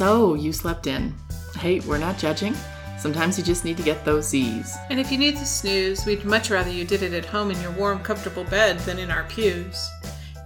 So 0.00 0.32
you 0.32 0.50
slept 0.50 0.86
in. 0.86 1.14
Hey, 1.58 1.80
we're 1.80 1.98
not 1.98 2.16
judging. 2.16 2.54
Sometimes 2.98 3.36
you 3.36 3.44
just 3.44 3.66
need 3.66 3.76
to 3.76 3.82
get 3.82 4.02
those 4.02 4.30
Z's. 4.30 4.74
And 4.88 4.98
if 4.98 5.12
you 5.12 5.18
need 5.18 5.36
to 5.36 5.44
snooze, 5.44 6.06
we'd 6.06 6.24
much 6.24 6.48
rather 6.48 6.70
you 6.70 6.86
did 6.86 7.02
it 7.02 7.12
at 7.12 7.26
home 7.26 7.50
in 7.50 7.60
your 7.60 7.72
warm, 7.72 7.98
comfortable 7.98 8.44
bed 8.44 8.78
than 8.78 8.98
in 8.98 9.10
our 9.10 9.24
pews. 9.24 9.90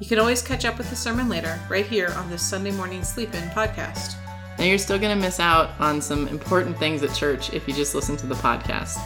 You 0.00 0.08
can 0.08 0.18
always 0.18 0.42
catch 0.42 0.64
up 0.64 0.76
with 0.76 0.90
the 0.90 0.96
sermon 0.96 1.28
later, 1.28 1.56
right 1.70 1.86
here 1.86 2.10
on 2.16 2.28
this 2.28 2.42
Sunday 2.42 2.72
Morning 2.72 3.04
Sleep 3.04 3.32
In 3.32 3.48
podcast. 3.50 4.16
Now 4.58 4.64
you're 4.64 4.76
still 4.76 4.98
going 4.98 5.16
to 5.16 5.24
miss 5.24 5.38
out 5.38 5.70
on 5.78 6.00
some 6.00 6.26
important 6.26 6.76
things 6.76 7.04
at 7.04 7.14
church 7.14 7.52
if 7.52 7.68
you 7.68 7.74
just 7.74 7.94
listen 7.94 8.16
to 8.16 8.26
the 8.26 8.34
podcast. 8.34 8.98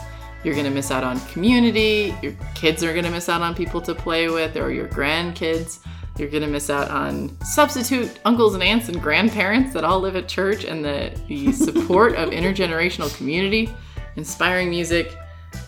You're 0.43 0.55
going 0.55 0.65
to 0.65 0.71
miss 0.71 0.89
out 0.89 1.03
on 1.03 1.19
community, 1.27 2.15
your 2.23 2.33
kids 2.55 2.83
are 2.83 2.93
going 2.93 3.05
to 3.05 3.11
miss 3.11 3.29
out 3.29 3.41
on 3.41 3.53
people 3.53 3.81
to 3.81 3.93
play 3.93 4.29
with, 4.29 4.57
or 4.57 4.71
your 4.71 4.87
grandkids. 4.87 5.77
You're 6.19 6.27
going 6.29 6.43
to 6.43 6.49
miss 6.49 6.69
out 6.69 6.89
on 6.91 7.35
substitute 7.45 8.19
uncles 8.25 8.53
and 8.53 8.61
aunts 8.61 8.89
and 8.89 9.01
grandparents 9.01 9.73
that 9.73 9.85
all 9.85 10.01
live 10.01 10.17
at 10.17 10.27
church 10.27 10.65
and 10.65 10.83
the, 10.83 11.17
the 11.29 11.51
support 11.53 12.15
of 12.15 12.31
intergenerational 12.31 13.15
community, 13.15 13.69
inspiring 14.17 14.69
music, 14.69 15.15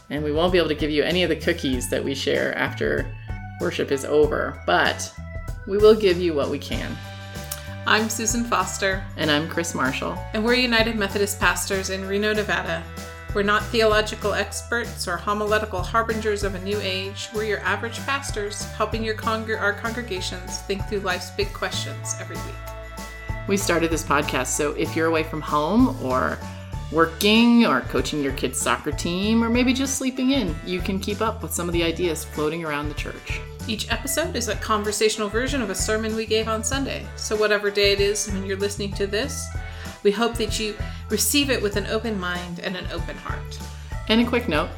and 0.09 0.21
we 0.21 0.33
won't 0.33 0.51
be 0.51 0.57
able 0.57 0.67
to 0.67 0.75
give 0.75 0.91
you 0.91 1.03
any 1.03 1.23
of 1.23 1.29
the 1.29 1.37
cookies 1.37 1.89
that 1.89 2.03
we 2.03 2.13
share 2.13 2.53
after 2.57 3.09
worship 3.61 3.93
is 3.93 4.03
over, 4.03 4.61
but 4.65 5.13
we 5.67 5.77
will 5.77 5.95
give 5.95 6.19
you 6.19 6.33
what 6.33 6.49
we 6.49 6.59
can. 6.59 6.97
I'm 7.87 8.09
Susan 8.09 8.43
Foster, 8.43 9.03
And 9.15 9.31
I'm 9.31 9.47
Chris 9.47 9.73
Marshall. 9.73 10.17
and 10.33 10.43
we're 10.43 10.55
United 10.55 10.97
Methodist 10.97 11.39
pastors 11.39 11.89
in 11.89 12.05
Reno, 12.05 12.33
Nevada. 12.33 12.83
We're 13.33 13.43
not 13.43 13.63
theological 13.67 14.33
experts 14.33 15.07
or 15.07 15.15
homiletical 15.15 15.81
harbingers 15.81 16.43
of 16.43 16.53
a 16.55 16.59
new 16.59 16.77
age. 16.81 17.29
We're 17.33 17.45
your 17.45 17.59
average 17.61 17.97
pastors, 17.99 18.65
helping 18.71 19.05
your 19.05 19.15
congr- 19.15 19.57
our 19.57 19.71
congregations 19.71 20.57
think 20.63 20.85
through 20.89 20.99
life's 20.99 21.31
big 21.31 21.51
questions 21.53 22.17
every 22.19 22.35
week. 22.35 23.37
We 23.47 23.55
started 23.55 23.89
this 23.89 24.03
podcast, 24.03 24.47
so 24.47 24.71
if 24.71 24.97
you're 24.97 25.07
away 25.07 25.23
from 25.23 25.39
home 25.39 25.97
or 26.03 26.37
working 26.91 27.65
or 27.65 27.79
coaching 27.81 28.21
your 28.21 28.33
kid's 28.33 28.59
soccer 28.59 28.91
team 28.91 29.41
or 29.41 29.49
maybe 29.49 29.73
just 29.73 29.97
sleeping 29.97 30.31
in, 30.31 30.53
you 30.65 30.81
can 30.81 30.99
keep 30.99 31.21
up 31.21 31.41
with 31.41 31.53
some 31.53 31.69
of 31.69 31.73
the 31.73 31.83
ideas 31.83 32.25
floating 32.25 32.65
around 32.65 32.89
the 32.89 32.95
church. 32.95 33.39
Each 33.65 33.89
episode 33.89 34.35
is 34.35 34.49
a 34.49 34.55
conversational 34.55 35.29
version 35.29 35.61
of 35.61 35.69
a 35.69 35.75
sermon 35.75 36.17
we 36.17 36.25
gave 36.25 36.49
on 36.49 36.65
Sunday. 36.65 37.05
So, 37.15 37.37
whatever 37.37 37.71
day 37.71 37.93
it 37.93 38.01
is 38.01 38.27
when 38.27 38.45
you're 38.45 38.57
listening 38.57 38.91
to 38.93 39.07
this, 39.07 39.47
we 40.03 40.11
hope 40.11 40.35
that 40.35 40.59
you 40.59 40.75
receive 41.09 41.49
it 41.49 41.61
with 41.61 41.75
an 41.75 41.87
open 41.87 42.19
mind 42.19 42.59
and 42.59 42.75
an 42.75 42.87
open 42.91 43.17
heart. 43.17 43.59
And 44.07 44.21
a 44.21 44.25
quick 44.25 44.47
note 44.47 44.69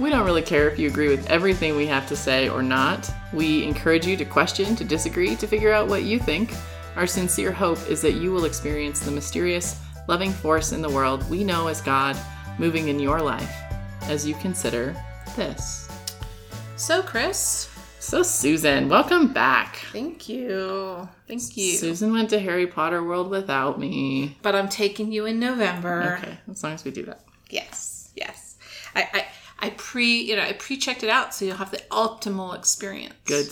we 0.00 0.08
don't 0.08 0.24
really 0.24 0.40
care 0.40 0.66
if 0.66 0.78
you 0.78 0.88
agree 0.88 1.08
with 1.08 1.28
everything 1.28 1.76
we 1.76 1.86
have 1.86 2.08
to 2.08 2.16
say 2.16 2.48
or 2.48 2.62
not. 2.62 3.12
We 3.34 3.64
encourage 3.64 4.06
you 4.06 4.16
to 4.16 4.24
question, 4.24 4.74
to 4.76 4.84
disagree, 4.84 5.36
to 5.36 5.46
figure 5.46 5.74
out 5.74 5.88
what 5.88 6.04
you 6.04 6.18
think. 6.18 6.54
Our 6.96 7.06
sincere 7.06 7.52
hope 7.52 7.78
is 7.86 8.00
that 8.00 8.14
you 8.14 8.32
will 8.32 8.46
experience 8.46 9.00
the 9.00 9.10
mysterious, 9.10 9.78
loving 10.08 10.30
force 10.30 10.72
in 10.72 10.80
the 10.80 10.88
world 10.88 11.28
we 11.28 11.44
know 11.44 11.66
as 11.66 11.82
God 11.82 12.16
moving 12.58 12.88
in 12.88 12.98
your 12.98 13.20
life 13.20 13.54
as 14.04 14.26
you 14.26 14.34
consider 14.36 14.96
this. 15.36 15.86
So, 16.76 17.02
Chris, 17.02 17.68
So, 18.02 18.22
Susan, 18.22 18.88
welcome 18.88 19.30
back. 19.34 19.76
thank 19.92 20.26
you. 20.26 21.06
Thank 21.28 21.56
you. 21.56 21.76
Susan 21.76 22.12
went 22.12 22.30
to 22.30 22.40
Harry 22.40 22.66
Potter 22.66 23.04
World 23.04 23.28
without 23.28 23.78
me. 23.78 24.38
But 24.40 24.54
I'm 24.54 24.70
taking 24.70 25.12
you 25.12 25.26
in 25.26 25.38
November. 25.38 26.18
Okay, 26.22 26.38
as 26.50 26.64
long 26.64 26.72
as 26.72 26.82
we 26.82 26.92
do 26.92 27.04
that. 27.04 27.20
Yes, 27.50 28.10
yes. 28.16 28.56
I, 28.96 29.06
I, 29.12 29.26
I 29.66 29.70
pre, 29.70 30.22
you 30.22 30.34
know, 30.34 30.42
I 30.42 30.54
pre-checked 30.54 31.02
it 31.02 31.10
out 31.10 31.34
so 31.34 31.44
you'll 31.44 31.56
have 31.58 31.70
the 31.72 31.82
optimal 31.90 32.56
experience. 32.56 33.14
Good. 33.26 33.48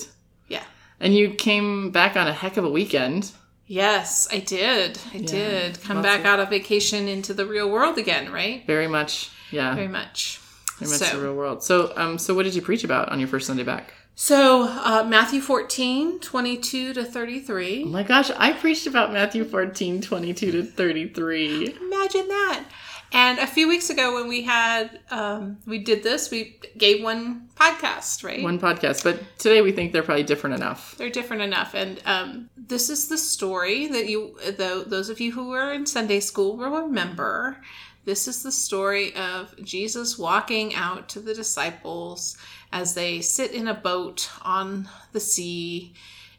Yeah. 0.49 0.65
And 0.99 1.15
you 1.15 1.31
came 1.35 1.91
back 1.91 2.17
on 2.17 2.27
a 2.27 2.33
heck 2.33 2.57
of 2.57 2.65
a 2.65 2.71
weekend. 2.71 3.31
Yes, 3.67 4.29
I 4.33 4.39
did. 4.39 4.99
I 5.13 5.19
did 5.19 5.83
come 5.83 6.01
back 6.01 6.21
of- 6.21 6.27
out 6.27 6.41
of 6.41 6.49
vacation 6.49 7.07
into 7.07 7.35
the 7.35 7.45
real 7.45 7.71
world 7.71 7.99
again, 7.99 8.33
right? 8.33 8.67
Very 8.67 8.89
much, 8.89 9.31
yeah, 9.51 9.75
Very 9.75 9.89
much. 9.89 10.41
very, 10.79 10.91
much. 10.91 11.01
much 11.01 11.11
so, 11.11 11.17
the 11.19 11.23
real 11.23 11.35
world. 11.35 11.63
So, 11.63 11.93
um, 11.97 12.17
so 12.17 12.35
what 12.35 12.45
did 12.45 12.55
you 12.55 12.63
preach 12.63 12.83
about 12.83 13.11
on 13.11 13.19
your 13.21 13.29
first 13.29 13.47
Sunday 13.47 13.63
back? 13.63 13.93
So, 14.21 14.65
uh, 14.65 15.07
Matthew 15.09 15.41
14, 15.41 16.19
22 16.19 16.93
to 16.95 17.01
Oh 17.03 17.05
33. 17.05 17.85
my 17.85 18.03
gosh, 18.03 18.33
I 18.37 18.53
preached 18.53 18.89
about 18.89 19.13
Matthew 19.13 19.45
14, 19.45 20.01
22 20.01 20.51
to 20.51 20.65
33. 20.65 21.77
Imagine 21.81 22.27
that. 22.27 22.65
And 23.13 23.39
a 23.39 23.47
few 23.47 23.69
weeks 23.69 23.91
ago 23.91 24.17
when 24.17 24.27
we 24.27 24.43
had, 24.43 24.99
um, 25.13 25.59
we 25.67 25.79
did 25.79 26.03
this, 26.03 26.33
we 26.33 26.59
gave 26.77 27.01
one 27.01 27.49
podcast, 27.55 28.25
right? 28.25 28.43
One 28.43 28.59
podcast, 28.59 29.05
but 29.05 29.23
today 29.39 29.63
we 29.63 29.71
think 29.71 29.93
they're 29.93 30.03
probably 30.03 30.25
different 30.25 30.57
enough. 30.57 30.97
They're 30.99 31.11
different 31.11 31.43
enough. 31.43 31.75
And 31.75 32.03
um, 32.05 32.51
this 32.57 32.91
is 32.91 33.07
the 33.07 33.19
story 33.19 33.87
that 33.87 34.09
you, 34.09 34.37
though, 34.57 34.83
those 34.83 35.11
of 35.11 35.21
you 35.21 35.31
who 35.31 35.51
were 35.51 35.73
in 35.73 35.87
Sunday 35.87 36.19
school 36.19 36.57
will 36.57 36.71
remember. 36.71 37.59
This 38.09 38.27
is 38.27 38.43
the 38.43 38.51
story 38.51 39.15
of 39.17 39.55
Jesus 39.63 40.19
walking 40.19 40.75
out 40.75 41.11
to 41.11 41.21
the 41.21 41.35
disciples 41.35 42.39
as 42.73 42.95
they 42.95 43.21
sit 43.21 43.51
in 43.51 43.69
a 43.69 43.75
boat 43.75 44.31
on 44.41 44.89
the 45.13 45.21
sea. 45.21 45.93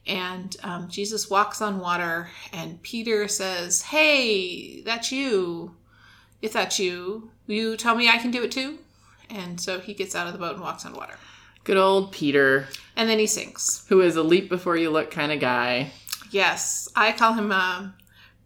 And 0.08 0.58
um, 0.64 0.90
Jesus 0.90 1.30
walks 1.30 1.62
on 1.62 1.78
water, 1.80 2.32
and 2.52 2.82
Peter 2.82 3.28
says, 3.28 3.84
Hey, 3.84 4.82
that's 4.82 5.12
you. 5.12 5.76
If 6.42 6.54
that's 6.54 6.80
you, 6.80 7.30
will 7.46 7.54
you 7.54 7.78
tell 7.78 7.94
me 7.94 8.10
I 8.10 8.18
can 8.18 8.32
do 8.32 8.42
it 8.42 8.52
too? 8.52 8.80
And 9.30 9.62
so 9.62 9.80
he 9.80 9.94
gets 9.94 10.16
out 10.16 10.26
of 10.26 10.34
the 10.34 10.40
boat 10.40 10.54
and 10.56 10.64
walks 10.64 10.88
on 10.88 10.96
water. 10.96 11.18
Good 11.66 11.78
old 11.78 12.12
Peter, 12.12 12.68
And 12.96 13.08
then 13.08 13.20
he 13.20 13.28
sinks. 13.28 13.86
who 13.90 14.02
is 14.02 14.16
a 14.16 14.24
leap 14.24 14.50
before 14.50 14.76
you 14.76 14.90
look 14.90 15.12
kind 15.12 15.32
of 15.32 15.40
guy. 15.40 15.92
Yes, 16.32 16.90
I 16.96 17.12
call 17.12 17.34
him 17.34 17.52
um, 17.52 17.94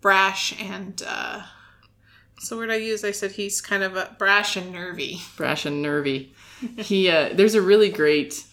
brash 0.02 0.62
and. 0.62 1.02
Uh, 1.08 1.44
so 2.44 2.58
word 2.58 2.72
I 2.72 2.76
use, 2.76 3.04
I 3.04 3.12
said 3.12 3.32
he's 3.32 3.62
kind 3.62 3.84
of 3.84 3.96
a 3.96 4.16
brash 4.18 4.56
and 4.58 4.72
nervy. 4.72 5.22
brash 5.38 5.66
and 5.66 5.82
nervy. 5.82 6.34
he 6.78 7.10
uh, 7.10 7.30
there's 7.34 7.56
a 7.56 7.62
really 7.62 7.90
great 7.90 8.44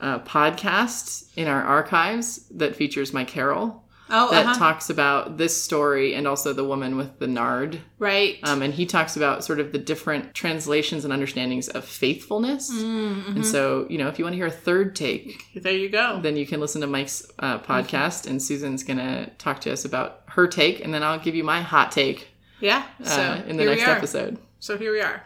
uh, 0.00 0.18
podcast 0.20 1.30
in 1.36 1.48
our 1.48 1.62
archives 1.62 2.46
that 2.50 2.76
features 2.76 3.12
Mike 3.12 3.30
Harrell 3.30 3.80
Oh, 4.08 4.30
that 4.30 4.46
uh-huh. 4.46 4.54
talks 4.58 4.88
about 4.88 5.36
this 5.36 5.60
story 5.60 6.14
and 6.14 6.28
also 6.28 6.52
the 6.52 6.64
woman 6.64 6.96
with 6.96 7.18
the 7.18 7.26
nard. 7.26 7.80
right. 7.98 8.38
Um, 8.44 8.62
and 8.62 8.72
he 8.72 8.86
talks 8.86 9.16
about 9.16 9.42
sort 9.44 9.58
of 9.58 9.72
the 9.72 9.78
different 9.78 10.32
translations 10.32 11.04
and 11.04 11.12
understandings 11.12 11.68
of 11.68 11.84
faithfulness. 11.84 12.72
Mm-hmm. 12.72 13.32
And 13.36 13.46
so, 13.46 13.84
you 13.90 13.98
know, 13.98 14.06
if 14.06 14.18
you 14.18 14.24
want 14.24 14.34
to 14.34 14.36
hear 14.36 14.46
a 14.46 14.50
third 14.50 14.94
take, 14.94 15.42
there 15.56 15.72
you 15.72 15.88
go. 15.88 16.20
then 16.22 16.36
you 16.36 16.46
can 16.46 16.60
listen 16.60 16.80
to 16.82 16.86
Mike's 16.86 17.26
uh, 17.40 17.58
podcast, 17.58 18.28
and 18.28 18.40
Susan's 18.40 18.84
going 18.84 18.98
to 18.98 19.28
talk 19.38 19.60
to 19.62 19.72
us 19.72 19.84
about 19.84 20.22
her 20.28 20.46
take, 20.46 20.84
and 20.84 20.94
then 20.94 21.02
I'll 21.02 21.18
give 21.18 21.34
you 21.34 21.42
my 21.42 21.60
hot 21.60 21.90
take 21.90 22.28
yeah. 22.60 22.86
uh, 23.04 23.06
So 23.08 23.44
in 23.46 23.56
the 23.56 23.64
next 23.64 23.82
episode. 23.82 24.38
So 24.60 24.76
here 24.78 24.92
we 24.92 25.00
are. 25.00 25.22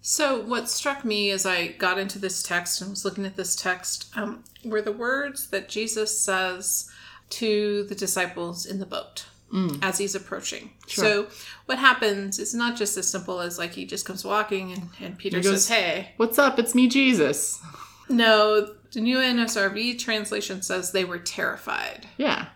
So 0.00 0.40
what 0.40 0.68
struck 0.68 1.04
me 1.04 1.30
as 1.30 1.46
I 1.46 1.68
got 1.68 1.98
into 1.98 2.18
this 2.18 2.42
text 2.42 2.80
and 2.80 2.90
was 2.90 3.04
looking 3.04 3.24
at 3.24 3.36
this 3.36 3.54
text 3.54 4.10
um, 4.16 4.42
were 4.64 4.82
the 4.82 4.90
words 4.92 5.48
that 5.48 5.68
Jesus 5.68 6.18
says 6.18 6.90
to 7.30 7.84
the 7.84 7.94
disciples 7.94 8.66
in 8.66 8.78
the 8.80 8.86
boat 8.86 9.26
as 9.82 9.98
he's 9.98 10.14
approaching. 10.14 10.70
So 10.86 11.26
what 11.66 11.78
happens 11.78 12.38
is 12.38 12.54
not 12.54 12.74
just 12.74 12.96
as 12.96 13.06
simple 13.06 13.38
as 13.40 13.58
like 13.58 13.72
he 13.74 13.84
just 13.84 14.06
comes 14.06 14.24
walking 14.24 14.72
and, 14.72 14.88
and 14.98 15.18
Peter 15.18 15.36
He 15.36 15.42
goes- 15.42 15.66
says, 15.66 15.76
"Hey." 15.76 16.12
What's 16.16 16.38
up? 16.38 16.58
It's 16.58 16.74
me, 16.74 16.88
Jesus. 16.88 17.60
No, 18.08 18.74
the 18.92 19.00
new 19.00 19.18
NSRV 19.18 19.98
translation 19.98 20.62
says 20.62 20.92
they 20.92 21.04
were 21.04 21.18
terrified. 21.18 22.06
Yeah. 22.16 22.46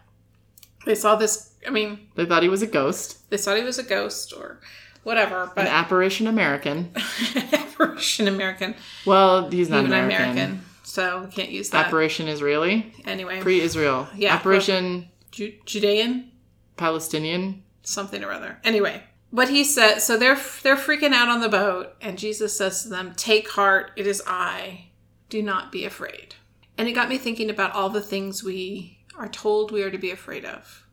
They 0.86 0.94
saw 0.94 1.16
this. 1.16 1.52
I 1.66 1.70
mean, 1.70 2.08
They 2.14 2.24
thought 2.26 2.42
he 2.42 2.48
was 2.48 2.62
a 2.62 2.66
ghost, 2.66 3.28
they 3.30 3.36
thought 3.36 3.56
he 3.56 3.64
was 3.64 3.78
a 3.78 3.82
ghost 3.82 4.32
or 4.36 4.60
whatever, 5.02 5.42
an 5.44 5.50
but 5.54 5.66
apparition 5.66 6.26
American. 6.26 6.92
apparition 7.52 8.28
American, 8.28 8.74
Well, 9.04 9.50
he's 9.50 9.68
not 9.68 9.80
even 9.84 9.92
American. 9.92 10.30
American. 10.30 10.60
So 10.84 11.24
we 11.24 11.32
can't 11.32 11.50
use 11.50 11.70
that 11.70 11.86
Apparition 11.86 12.28
Israeli, 12.28 12.92
anyway. 13.04 13.40
pre-Israel. 13.40 14.08
Yeah, 14.16 14.34
Apparition 14.34 15.08
Ju- 15.32 15.54
Judean, 15.64 16.30
Palestinian. 16.76 17.62
something 17.82 18.22
or 18.22 18.30
other. 18.32 18.58
Anyway, 18.64 19.02
but 19.32 19.48
he 19.48 19.64
said. 19.64 19.98
So 19.98 20.16
they're 20.16 20.38
they're 20.62 20.76
freaking 20.76 21.12
out 21.12 21.28
on 21.28 21.40
the 21.40 21.48
boat, 21.48 21.94
and 22.00 22.16
Jesus 22.18 22.56
says 22.56 22.82
to 22.84 22.88
them, 22.88 23.12
"Take 23.16 23.50
heart, 23.50 23.90
it 23.96 24.06
is 24.06 24.22
I. 24.26 24.86
Do 25.28 25.42
not 25.42 25.72
be 25.72 25.84
afraid." 25.84 26.36
And 26.78 26.86
it 26.88 26.92
got 26.92 27.08
me 27.08 27.18
thinking 27.18 27.50
about 27.50 27.72
all 27.72 27.90
the 27.90 28.00
things 28.02 28.44
we 28.44 28.98
are 29.18 29.28
told 29.28 29.72
we 29.72 29.82
are 29.82 29.90
to 29.90 29.98
be 29.98 30.10
afraid 30.12 30.44
of. 30.44 30.85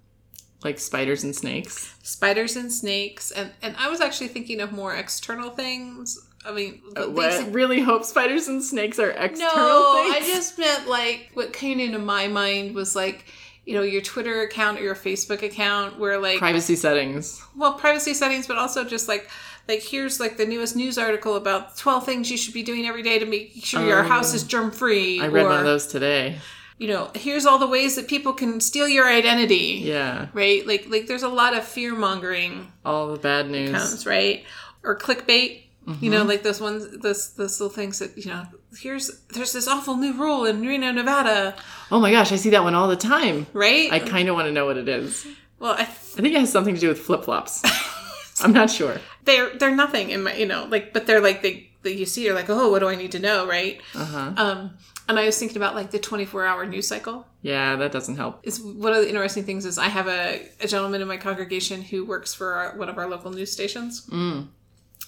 Like 0.63 0.79
spiders 0.79 1.23
and 1.23 1.35
snakes. 1.35 1.93
spiders 2.03 2.55
and 2.55 2.71
snakes 2.71 3.31
and 3.31 3.51
and 3.61 3.75
i 3.77 3.89
was 3.89 4.01
actually 4.01 4.27
thinking 4.27 4.59
of 4.61 4.71
more 4.71 4.93
external 4.95 5.49
things 5.49 6.19
i 6.45 6.51
mean 6.51 6.81
uh, 6.95 7.03
What? 7.05 7.33
things- 7.33 7.53
really 7.53 7.81
hope 7.81 8.03
spiders 8.05 8.47
and 8.47 8.63
snakes 8.63 8.99
are 8.99 9.11
external 9.11 9.55
no 9.55 10.03
things. 10.11 10.15
i 10.15 10.19
just 10.33 10.57
meant 10.59 10.87
like 10.87 11.31
what 11.33 11.53
came 11.53 11.79
into 11.79 11.99
my 11.99 12.27
mind 12.27 12.75
was 12.75 12.95
like 12.95 13.25
you 13.65 13.73
know 13.75 13.81
your 13.83 14.01
twitter 14.01 14.41
account 14.41 14.79
or 14.79 14.83
your 14.83 14.95
facebook 14.95 15.41
account 15.43 15.97
where 15.99 16.19
like 16.19 16.37
privacy 16.39 16.75
settings. 16.75 17.41
well 17.55 17.73
privacy 17.73 18.13
settings 18.13 18.45
but 18.47 18.57
also 18.57 18.83
just 18.83 19.07
like 19.07 19.29
like 19.69 19.81
here's 19.81 20.19
like 20.19 20.35
the 20.35 20.45
newest 20.45 20.75
news 20.75 20.97
article 20.97 21.35
about 21.37 21.77
12 21.77 22.05
things 22.05 22.29
you 22.29 22.35
should 22.37 22.53
be 22.53 22.63
doing 22.63 22.85
every 22.85 23.01
day 23.01 23.17
to 23.19 23.25
make 23.25 23.53
sure 23.63 23.85
your 23.85 23.99
Oh. 24.01 24.07
house 24.07 24.33
is 24.33 24.43
germ 24.43 24.71
free 24.71 25.21
I 25.21 25.27
read 25.27 25.45
or, 25.45 25.49
one 25.49 25.59
of 25.59 25.63
those 25.65 25.87
today. 25.87 26.39
You 26.77 26.87
know, 26.87 27.11
here's 27.15 27.45
all 27.45 27.59
the 27.59 27.67
ways 27.67 27.95
that 27.95 28.07
people 28.07 28.33
can 28.33 28.59
steal 28.59 28.87
your 28.87 29.07
identity. 29.07 29.81
Yeah. 29.83 30.27
Right? 30.33 30.65
Like 30.65 30.87
like 30.89 31.07
there's 31.07 31.23
a 31.23 31.29
lot 31.29 31.55
of 31.55 31.63
fear 31.63 31.95
mongering 31.95 32.71
All 32.85 33.11
the 33.11 33.19
bad 33.19 33.49
news. 33.49 33.71
comes, 33.71 34.05
right? 34.05 34.43
Or 34.83 34.97
clickbait. 34.97 35.59
You 35.85 35.93
Mm-hmm. 35.95 36.09
know, 36.11 36.23
like 36.23 36.43
those 36.43 36.61
ones, 36.61 36.87
those 37.01 37.33
those 37.33 37.59
little 37.59 37.73
things 37.75 37.99
that 37.99 38.17
you 38.17 38.31
know. 38.31 38.45
Here's 38.79 39.11
there's 39.33 39.51
this 39.51 39.67
awful 39.67 39.97
new 39.97 40.13
rule 40.13 40.45
in 40.45 40.61
Reno, 40.61 40.91
Nevada, 40.91 41.55
Oh 41.91 41.99
my 41.99 42.09
gosh, 42.09 42.31
I 42.31 42.37
see 42.37 42.51
that 42.51 42.63
one 42.63 42.73
all 42.73 42.87
the 42.87 42.95
time. 42.95 43.45
right? 43.53 43.91
I 43.91 43.99
kind 43.99 44.29
of 44.29 44.35
want 44.35 44.47
to 44.47 44.51
know 44.53 44.65
what 44.65 44.77
it 44.77 44.87
is. 44.87 45.27
well, 45.59 45.73
I, 45.73 45.81
I 45.81 45.85
think 45.85 46.27
it 46.33 46.39
has 46.39 46.51
something 46.51 46.73
to 46.73 46.79
do 46.79 46.87
with 46.87 46.99
flip 46.99 47.25
flops. 47.25 47.61
I'm 48.41 48.53
not 48.53 48.69
sure. 48.71 48.97
they're 49.25 49.55
they're 49.57 49.75
nothing 49.75 50.09
in 50.09 50.23
my 50.23 50.33
you 50.35 50.45
know 50.47 50.65
like, 50.69 50.93
but 50.93 51.05
they're 51.05 51.21
like 51.21 51.41
they 51.41 51.69
that 51.83 51.95
you 51.95 52.05
see, 52.05 52.23
you're 52.23 52.33
like, 52.33 52.49
oh, 52.49 52.71
what 52.71 52.79
do 52.79 52.87
I 52.87 52.95
need 52.95 53.11
to 53.11 53.19
know, 53.19 53.45
right? 53.45 53.81
Uh 53.93 54.05
huh. 54.05 54.33
Um, 54.37 54.71
and 55.13 55.19
I 55.19 55.25
was 55.25 55.37
thinking 55.39 55.57
about 55.57 55.75
like 55.75 55.91
the 55.91 55.99
24 55.99 56.45
hour 56.45 56.65
news 56.65 56.87
cycle. 56.87 57.25
Yeah, 57.41 57.75
that 57.77 57.91
doesn't 57.91 58.15
help. 58.17 58.39
It's 58.43 58.59
one 58.59 58.93
of 58.93 59.01
the 59.01 59.07
interesting 59.07 59.43
things 59.43 59.65
is 59.65 59.77
I 59.77 59.87
have 59.87 60.07
a, 60.07 60.47
a 60.61 60.67
gentleman 60.67 61.01
in 61.01 61.07
my 61.07 61.17
congregation 61.17 61.81
who 61.81 62.05
works 62.05 62.33
for 62.33 62.53
our, 62.53 62.77
one 62.77 62.89
of 62.89 62.97
our 62.97 63.07
local 63.07 63.31
news 63.31 63.51
stations. 63.51 64.07
Mm. 64.07 64.47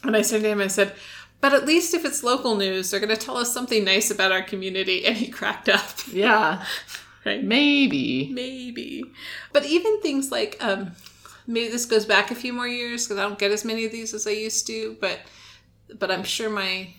And 0.03 0.15
I 0.15 0.21
said 0.21 0.41
to 0.41 0.49
him, 0.49 0.61
I 0.61 0.67
said, 0.67 0.93
but 1.41 1.53
at 1.53 1.65
least 1.65 1.93
if 1.93 2.05
it's 2.05 2.23
local 2.23 2.55
news, 2.55 2.89
they're 2.91 2.99
going 2.99 3.15
to 3.15 3.25
tell 3.25 3.37
us 3.37 3.53
something 3.53 3.83
nice 3.83 4.09
about 4.11 4.31
our 4.31 4.41
community. 4.41 5.05
And 5.05 5.15
he 5.15 5.27
cracked 5.27 5.69
up. 5.69 5.89
Yeah, 6.11 6.63
Right. 7.25 7.43
maybe. 7.43 8.29
Maybe. 8.31 9.03
But 9.51 9.65
even 9.65 9.99
things 10.01 10.31
like, 10.31 10.57
um, 10.63 10.91
maybe 11.47 11.69
this 11.69 11.85
goes 11.85 12.05
back 12.05 12.29
a 12.29 12.35
few 12.35 12.53
more 12.53 12.67
years 12.67 13.05
because 13.05 13.17
I 13.17 13.23
don't 13.23 13.39
get 13.39 13.51
as 13.51 13.65
many 13.65 13.83
of 13.85 13.91
these 13.91 14.13
as 14.13 14.27
I 14.27 14.31
used 14.31 14.67
to, 14.67 14.95
but, 15.01 15.19
but 15.97 16.11
I'm 16.11 16.23
sure 16.23 16.49
my, 16.51 16.93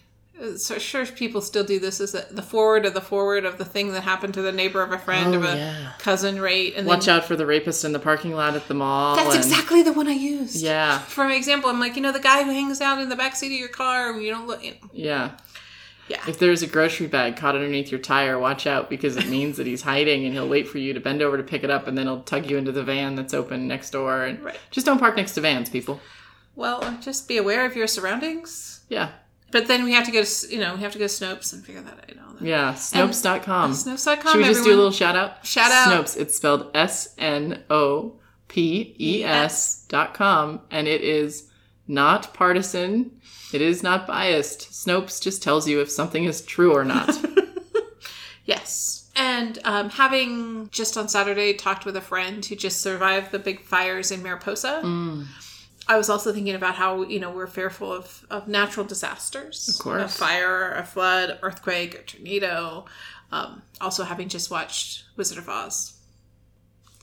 so 0.56 0.78
sure 0.78 1.06
people 1.06 1.40
still 1.40 1.64
do 1.64 1.78
this 1.78 2.00
is 2.00 2.12
the 2.12 2.42
forward 2.42 2.84
of 2.84 2.94
the 2.94 3.00
forward 3.00 3.44
of 3.44 3.56
the 3.58 3.64
thing 3.64 3.92
that 3.92 4.02
happened 4.02 4.34
to 4.34 4.42
the 4.42 4.52
neighbor 4.52 4.82
of 4.82 4.92
a 4.92 4.98
friend 4.98 5.34
Oh, 5.34 5.38
of 5.38 5.44
a 5.44 5.56
yeah. 5.56 5.92
cousin, 5.98 6.40
right? 6.40 6.72
And 6.76 6.86
Watch 6.86 7.06
then, 7.06 7.16
out 7.18 7.24
for 7.24 7.36
the 7.36 7.46
rapist 7.46 7.84
in 7.84 7.92
the 7.92 7.98
parking 7.98 8.34
lot 8.34 8.54
at 8.54 8.68
the 8.68 8.74
mall. 8.74 9.16
That's 9.16 9.34
and- 9.34 9.44
exactly 9.44 9.82
the 9.82 9.92
one 9.92 10.08
I 10.08 10.12
used. 10.12 10.56
Yeah, 10.56 10.98
For 10.98 11.24
my 11.24 11.34
example, 11.34 11.70
I'm 11.70 11.80
like, 11.80 11.96
you 11.96 12.02
know, 12.02 12.12
the 12.12 12.20
guy 12.20 12.42
who 12.44 12.50
hangs 12.50 12.80
out 12.80 13.00
in 13.00 13.08
the 13.08 13.16
back 13.16 13.34
seat 13.36 13.46
of 13.54 13.58
your 13.58 13.68
car, 13.68 14.10
and 14.12 14.22
you 14.22 14.30
don't 14.30 14.46
look. 14.46 14.62
You 14.62 14.72
know, 14.72 14.76
yeah. 14.92 15.30
yeah. 16.08 16.20
If 16.28 16.38
there's 16.38 16.62
a 16.62 16.66
grocery 16.66 17.06
bag 17.06 17.36
caught 17.36 17.54
underneath 17.54 17.90
your 17.90 18.00
tire, 18.00 18.38
watch 18.38 18.66
out 18.66 18.90
because 18.90 19.16
it 19.16 19.28
means 19.28 19.56
that 19.56 19.66
he's 19.66 19.82
hiding 19.82 20.24
and 20.26 20.34
he'll 20.34 20.48
wait 20.48 20.68
for 20.68 20.78
you 20.78 20.92
to 20.92 21.00
bend 21.00 21.22
over 21.22 21.36
to 21.38 21.42
pick 21.42 21.64
it 21.64 21.70
up 21.70 21.86
and 21.86 21.96
then 21.96 22.06
he'll 22.06 22.22
tug 22.22 22.50
you 22.50 22.58
into 22.58 22.72
the 22.72 22.84
van 22.84 23.14
that's 23.14 23.32
open 23.34 23.66
next 23.66 23.90
door. 23.90 24.22
And 24.24 24.42
Right. 24.42 24.58
just 24.70 24.84
don't 24.86 24.98
park 24.98 25.16
next 25.16 25.32
to 25.34 25.40
vans, 25.40 25.70
people. 25.70 26.00
Well, 26.54 26.98
just 27.00 27.26
be 27.26 27.36
aware 27.38 27.64
of 27.66 27.74
your 27.74 27.86
surroundings. 27.86 28.80
Yeah. 28.88 29.08
But 29.52 29.68
then 29.68 29.84
we 29.84 29.92
have 29.92 30.04
to 30.06 30.10
go 30.12 30.24
to, 30.24 30.46
you 30.50 30.58
know, 30.60 30.74
we 30.74 30.80
have 30.82 30.92
to 30.92 30.98
go 30.98 31.06
to 31.06 31.12
Snopes 31.12 31.52
and 31.52 31.64
figure 31.64 31.80
that 31.80 31.92
out. 31.98 32.08
You 32.08 32.16
know, 32.16 32.22
Yeah. 32.40 32.74
Snopes.com. 32.74 33.72
Snopes.com. 33.72 34.32
Should 34.32 34.38
we 34.38 34.44
just 34.44 34.64
do 34.64 34.74
a 34.74 34.76
little 34.76 34.90
shout 34.90 35.16
out? 35.16 35.46
Shout 35.46 35.70
out. 35.70 35.88
Snopes. 36.04 36.16
It's 36.16 36.36
spelled 36.36 36.70
S 36.74 37.14
N 37.16 37.62
O 37.70 38.14
P 38.48 38.94
E 38.98 39.24
S 39.24 39.84
dot 39.88 40.14
com, 40.14 40.60
and 40.70 40.86
it 40.88 41.00
is 41.02 41.48
not 41.88 42.34
partisan. 42.34 43.12
It 43.52 43.62
is 43.62 43.82
not 43.82 44.06
biased. 44.06 44.72
Snopes 44.72 45.22
just 45.22 45.42
tells 45.42 45.68
you 45.68 45.80
if 45.80 45.90
something 45.90 46.24
is 46.24 46.42
true 46.42 46.72
or 46.72 46.84
not. 46.84 47.16
Yes. 48.44 49.10
And 49.16 49.58
um, 49.64 49.90
having 49.90 50.68
just 50.70 50.96
on 50.96 51.08
Saturday 51.08 51.52
talked 51.54 51.84
with 51.84 51.96
a 51.96 52.00
friend 52.00 52.44
who 52.44 52.54
just 52.54 52.80
survived 52.80 53.32
the 53.32 53.38
big 53.38 53.62
fires 53.64 54.10
in 54.12 54.22
Mariposa, 54.22 54.82
Mm. 54.84 55.26
I 55.88 55.96
was 55.96 56.10
also 56.10 56.32
thinking 56.32 56.54
about 56.54 56.74
how, 56.74 57.02
you 57.02 57.20
know, 57.20 57.30
we're 57.30 57.46
fearful 57.46 57.92
of, 57.92 58.26
of 58.28 58.48
natural 58.48 58.84
disasters. 58.84 59.68
Of 59.68 59.78
course. 59.82 60.16
A 60.16 60.18
fire, 60.18 60.72
a 60.72 60.84
flood, 60.84 61.38
earthquake, 61.42 61.94
a 61.94 62.02
tornado. 62.02 62.86
Um, 63.30 63.62
also 63.80 64.04
having 64.04 64.28
just 64.28 64.50
watched 64.50 65.04
Wizard 65.16 65.38
of 65.38 65.48
Oz. 65.48 65.96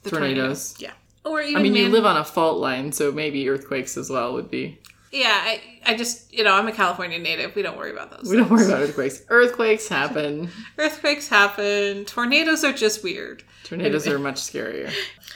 The 0.03 0.09
Tornadoes. 0.09 0.73
tornado. 0.73 0.93
Yeah. 0.93 1.29
Or 1.29 1.41
even 1.41 1.57
I 1.57 1.63
mean, 1.63 1.75
you 1.75 1.87
live 1.87 2.05
on 2.05 2.17
a 2.17 2.25
fault 2.25 2.59
line, 2.59 2.91
so 2.91 3.11
maybe 3.11 3.47
earthquakes 3.47 3.95
as 3.95 4.09
well 4.09 4.33
would 4.33 4.51
be. 4.51 4.79
Yeah, 5.13 5.31
I, 5.31 5.61
I 5.85 5.95
just, 5.95 6.33
you 6.33 6.43
know, 6.43 6.53
I'm 6.53 6.67
a 6.67 6.71
California 6.71 7.19
native. 7.19 7.55
We 7.55 7.61
don't 7.61 7.77
worry 7.77 7.91
about 7.91 8.11
those. 8.11 8.29
We 8.29 8.35
don't 8.35 8.49
worry 8.49 8.65
about 8.65 8.81
earthquakes. 8.81 9.21
Earthquakes 9.29 9.87
happen. 9.87 10.49
Earthquakes 10.77 11.27
happen. 11.27 12.03
Tornadoes 12.05 12.63
are 12.63 12.73
just 12.73 13.03
weird. 13.03 13.43
Tornadoes 13.63 14.07
are 14.07 14.19
much 14.19 14.37
scarier. 14.37 14.91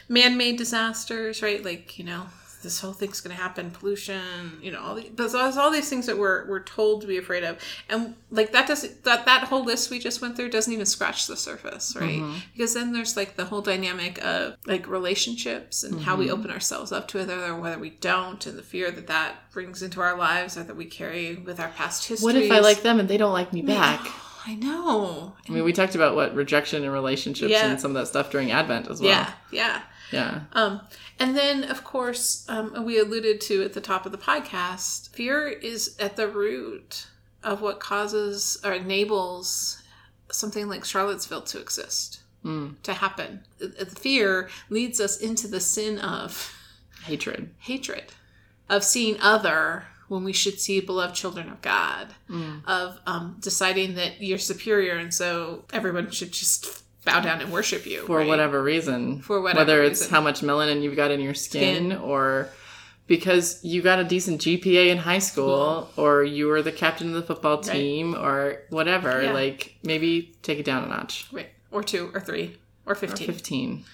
man-made 0.10 0.58
disasters, 0.58 1.42
right? 1.42 1.64
Like 1.64 1.98
you 2.00 2.06
know, 2.06 2.26
this 2.68 2.82
whole 2.82 2.92
thing's 2.92 3.22
going 3.22 3.34
to 3.34 3.42
happen. 3.42 3.72
Pollution, 3.72 4.60
you 4.62 4.72
know, 4.72 4.82
all 4.82 4.96
the, 4.96 5.10
there's 5.16 5.34
all 5.34 5.44
there's 5.44 5.56
all 5.56 5.72
these 5.72 5.90
things 5.90 6.06
that 6.06 6.18
we're 6.18 6.46
we're 6.50 6.64
told 6.64 7.00
to 7.00 7.08
be 7.08 7.18
afraid 7.18 7.46
of, 7.46 7.58
and 7.88 8.14
like 8.30 8.52
that 8.52 8.68
doesn't 8.68 9.06
that 9.06 9.26
that 9.26 9.46
whole 9.46 9.64
list 9.64 9.90
we 9.90 10.00
just 10.00 10.22
went 10.22 10.36
through 10.36 10.50
doesn't 10.50 10.74
even 10.74 10.86
scratch 10.86 11.28
the 11.28 11.38
surface, 11.38 11.96
right? 11.96 12.20
Mm-hmm. 12.20 12.40
Because 12.52 12.74
then 12.74 12.92
there's 12.92 13.16
like 13.16 13.38
the 13.38 13.46
whole 13.46 13.62
dynamic 13.62 14.22
of 14.24 14.58
like 14.66 14.86
relationships 14.86 15.84
and 15.84 16.02
how 16.02 16.18
we 16.18 16.26
mm-hmm. 16.26 16.34
open 16.34 16.52
ourselves 16.52 16.92
up 16.92 17.08
to 17.10 17.22
other, 17.22 17.46
or 17.46 17.60
whether 17.60 17.80
we 17.80 17.92
don't, 17.92 18.46
and 18.46 18.58
the 18.58 18.64
fear 18.64 18.92
that 18.92 19.08
that 19.08 19.36
brings 19.52 19.82
into 19.82 20.02
our 20.02 20.18
lives 20.18 20.58
or 20.58 20.64
that 20.64 20.76
we 20.76 20.86
carry 20.86 21.36
with 21.36 21.60
our 21.60 21.70
past 21.70 22.06
history. 22.06 22.26
What 22.26 22.36
if 22.36 22.52
I 22.52 22.60
like 22.60 22.82
them 22.82 23.00
and 23.00 23.08
they 23.08 23.18
don't 23.18 23.34
like 23.34 23.54
me 23.54 23.62
back? 23.62 24.06
I 24.46 24.56
know. 24.56 25.36
I 25.48 25.52
mean, 25.52 25.66
we 25.66 25.74
talked 25.74 25.96
about 25.96 26.16
what 26.16 26.34
rejection 26.34 26.84
in 26.84 26.90
relationships 26.90 27.52
Yeah. 27.52 27.70
and 27.70 27.82
some 27.82 27.92
of 27.92 27.96
that 27.96 28.08
stuff 28.08 28.32
during 28.32 28.52
Advent 28.52 28.88
as 28.88 29.02
well. 29.02 29.10
Yeah, 29.10 29.32
yeah. 29.52 29.82
Yeah. 30.12 30.42
Um, 30.54 30.82
and 31.20 31.36
then, 31.36 31.64
of 31.66 31.84
course, 31.84 32.46
um, 32.50 32.86
we 32.86 33.00
alluded 33.00 33.42
to 33.42 33.64
at 33.64 33.74
the 33.74 33.82
top 33.82 34.06
of 34.06 34.12
the 34.12 34.18
podcast, 34.18 35.10
fear 35.10 35.48
is 35.48 35.96
at 36.00 36.16
the 36.16 36.28
root 36.28 37.08
of 37.44 37.62
what 37.62 37.80
causes 37.80 38.58
or 38.64 38.74
enables 38.74 39.82
something 40.32 40.68
like 40.70 40.84
Charlottesville 40.86 41.42
to 41.44 41.60
exist, 41.60 42.22
Mm. 42.46 42.76
to 42.84 42.94
happen. 42.94 43.44
The 43.58 43.86
fear 43.86 44.50
leads 44.70 45.00
us 45.02 45.18
into 45.18 45.48
the 45.48 45.60
sin 45.60 46.00
of 46.00 46.54
Hatred. 47.04 47.50
hatred, 47.60 48.14
of 48.70 48.84
seeing 48.84 49.20
other 49.22 49.86
when 50.08 50.24
we 50.24 50.32
should 50.34 50.60
see 50.60 50.80
beloved 50.80 51.16
children 51.16 51.50
of 51.50 51.62
God, 51.62 52.16
Mm. 52.30 52.64
of 52.66 53.00
um, 53.06 53.38
deciding 53.40 53.96
that 53.96 54.22
you're 54.22 54.38
superior 54.38 54.96
and 54.96 55.14
so 55.14 55.66
everyone 55.74 56.12
should 56.12 56.32
just 56.32 56.84
bow 57.06 57.20
down 57.22 57.42
and 57.42 57.52
worship 57.52 57.86
you 57.86 58.06
For 58.06 58.18
right? 58.20 58.28
whatever 58.28 58.62
reason. 58.62 59.22
For 59.22 59.42
whatever 59.42 59.60
Whether 59.62 59.84
it's 59.84 60.02
reason. 60.02 60.14
how 60.14 60.22
much 60.22 60.42
melanin 60.42 60.82
you've 60.82 60.96
got 60.96 61.12
in 61.12 61.20
your 61.22 61.34
skin, 61.34 61.92
Skin. 61.92 61.98
or 62.00 62.50
because 63.08 63.64
you 63.64 63.82
got 63.82 64.00
a 64.00 64.04
decent 64.04 64.42
GPA 64.42 64.90
in 64.90 64.98
high 64.98 65.20
school 65.20 65.90
or 65.96 66.24
you 66.26 66.48
were 66.48 66.62
the 66.62 66.74
captain 66.74 67.08
of 67.08 67.14
the 67.14 67.22
football 67.24 67.60
team 67.60 68.14
or 68.16 68.64
whatever. 68.70 69.22
Yeah. 69.24 69.32
Like 69.32 69.78
maybe 69.84 70.36
take 70.42 70.60
it 70.60 70.66
down 70.66 70.84
a 70.84 70.88
notch. 70.88 71.28
Right. 71.32 71.50
Or 71.72 71.84
two, 71.84 72.12
or 72.14 72.20
three, 72.20 72.58
or 72.86 72.92
Or 72.94 72.96
15. 72.96 73.26
15. 73.28 73.86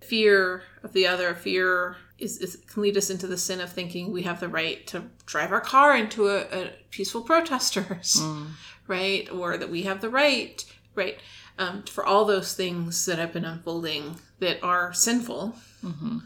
Fear 0.00 0.62
of 0.82 0.92
the 0.94 1.06
other, 1.06 1.34
fear 1.34 1.96
is, 2.18 2.38
is 2.38 2.56
can 2.72 2.82
lead 2.82 2.96
us 2.96 3.08
into 3.10 3.26
the 3.26 3.36
sin 3.38 3.60
of 3.60 3.70
thinking 3.72 4.10
we 4.12 4.22
have 4.22 4.40
the 4.40 4.48
right 4.48 4.86
to 4.88 5.04
drive 5.26 5.52
our 5.52 5.60
car 5.60 5.96
into 5.96 6.28
a, 6.28 6.40
a 6.42 6.70
peaceful 6.90 7.22
protesters, 7.22 8.16
Mm. 8.20 8.46
right? 8.86 9.30
Or 9.30 9.56
that 9.56 9.70
we 9.70 9.82
have 9.82 10.00
the 10.00 10.10
right, 10.10 10.64
right? 10.94 11.18
Um, 11.58 11.82
for 11.84 12.04
all 12.04 12.24
those 12.24 12.54
things 12.54 13.04
that 13.06 13.18
have 13.18 13.32
been 13.32 13.44
unfolding 13.44 14.16
that 14.40 14.62
are 14.62 14.92
sinful. 14.92 15.54
Mm-hmm. 15.84 16.18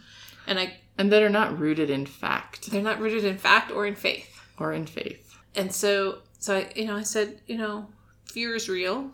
And 0.47 0.59
I 0.59 0.78
And 0.99 1.11
that 1.12 1.23
are 1.23 1.28
not 1.28 1.59
rooted 1.59 1.90
in 1.90 2.06
fact 2.06 2.71
they're 2.71 2.80
not 2.83 3.00
rooted 3.00 3.25
in 3.25 3.37
fact 3.38 3.71
or 3.73 3.87
in 3.87 3.97
faith. 3.97 4.28
or 4.59 4.73
in 4.73 4.87
faith. 4.87 5.35
And 5.54 5.73
so, 5.75 6.18
so 6.38 6.56
I, 6.59 6.73
you 6.76 6.85
know, 6.87 6.97
I 6.97 7.02
said, 7.02 7.40
you 7.47 7.59
know, 7.59 7.88
fear 8.25 8.54
is 8.54 8.68
real. 8.68 9.11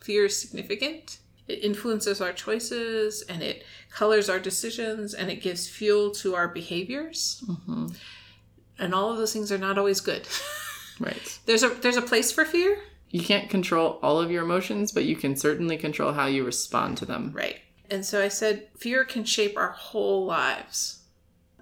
Fear 0.00 0.24
is 0.26 0.40
significant. 0.40 1.18
It 1.48 1.62
influences 1.64 2.20
our 2.20 2.32
choices 2.32 3.22
and 3.28 3.42
it 3.42 3.64
colors 3.90 4.28
our 4.30 4.38
decisions 4.40 5.12
and 5.14 5.30
it 5.30 5.42
gives 5.42 5.68
fuel 5.68 6.10
to 6.22 6.34
our 6.34 6.48
behaviors. 6.48 7.44
hmm 7.46 7.88
And 8.78 8.94
all 8.94 9.10
of 9.12 9.18
those 9.18 9.32
things 9.34 9.52
are 9.52 9.58
not 9.58 9.76
always 9.78 10.00
good. 10.00 10.26
Right. 11.00 11.38
there's 11.46 11.62
a 11.64 11.68
there's 11.70 11.96
a 11.96 12.02
place 12.02 12.30
for 12.30 12.44
fear, 12.44 12.78
You 13.12 13.22
can't 13.22 13.48
control 13.48 14.00
all 14.02 14.20
of 14.20 14.30
your 14.30 14.42
emotions, 14.42 14.90
but 14.90 15.04
you 15.04 15.14
can 15.14 15.36
certainly 15.36 15.76
control 15.76 16.12
how 16.12 16.26
you 16.26 16.44
respond 16.44 16.96
to 16.98 17.04
them. 17.04 17.30
right? 17.32 17.60
And 17.90 18.04
so 18.04 18.22
I 18.22 18.28
said, 18.28 18.68
fear 18.78 19.04
can 19.04 19.24
shape 19.24 19.56
our 19.56 19.70
whole 19.70 20.24
lives. 20.24 21.02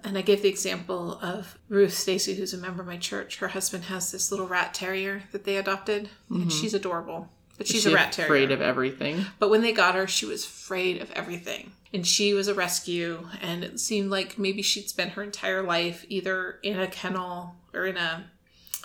And 0.04 0.16
I 0.16 0.23
gave 0.23 0.42
the 0.42 0.49
example 0.49 1.19
of 1.21 1.59
Ruth 1.69 1.92
Stacy, 1.92 2.35
who's 2.37 2.54
a 2.54 2.59
member 2.59 2.83
of 2.83 2.87
my 2.87 2.97
church. 2.97 3.38
Her 3.38 3.49
husband 3.49 3.85
has 3.85 4.12
this 4.12 4.30
little 4.30 4.47
rat 4.47 4.73
terrier 4.73 5.25
that 5.33 5.45
they 5.45 5.57
adopted, 5.57 6.09
and 6.30 6.38
mm-hmm. 6.38 6.49
she's 6.49 6.73
adorable. 6.73 7.28
But 7.59 7.66
she's 7.66 7.83
she 7.83 7.90
a 7.90 7.95
rat 7.95 8.12
terrier. 8.12 8.28
afraid 8.28 8.52
of 8.52 8.62
everything. 8.62 9.26
But 9.38 9.50
when 9.50 9.61
they 9.61 9.73
got 9.73 9.97
her, 9.97 10.07
she 10.07 10.25
was 10.25 10.45
afraid 10.45 11.02
of 11.02 11.11
everything. 11.11 11.73
And 11.92 12.07
she 12.07 12.33
was 12.33 12.49
a 12.49 12.54
rescue, 12.54 13.26
and 13.42 13.64
it 13.64 13.80
seemed 13.80 14.11
like 14.11 14.38
maybe 14.38 14.62
she'd 14.62 14.88
spent 14.88 15.12
her 15.12 15.23
entire 15.23 15.62
life 15.62 16.07
either 16.09 16.61
in 16.62 16.78
a 16.78 16.87
kennel 16.87 17.57
or 17.75 17.87
in 17.87 17.97
a 17.97 18.25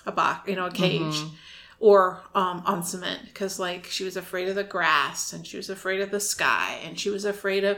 a 0.07 0.11
box, 0.11 0.49
you 0.49 0.55
know, 0.55 0.65
a 0.65 0.71
cage, 0.71 1.01
mm-hmm. 1.01 1.35
Or 1.85 2.19
um, 2.33 2.63
on 2.65 2.81
cement 2.81 3.21
because 3.25 3.59
like 3.59 3.85
she 3.85 4.03
was 4.03 4.17
afraid 4.17 4.47
of 4.47 4.55
the 4.55 4.63
grass, 4.63 5.31
and 5.31 5.45
she 5.45 5.55
was 5.55 5.69
afraid 5.69 6.01
of 6.01 6.09
the 6.09 6.19
sky, 6.19 6.79
and 6.83 6.99
she 6.99 7.11
was 7.11 7.25
afraid 7.25 7.63
of 7.63 7.77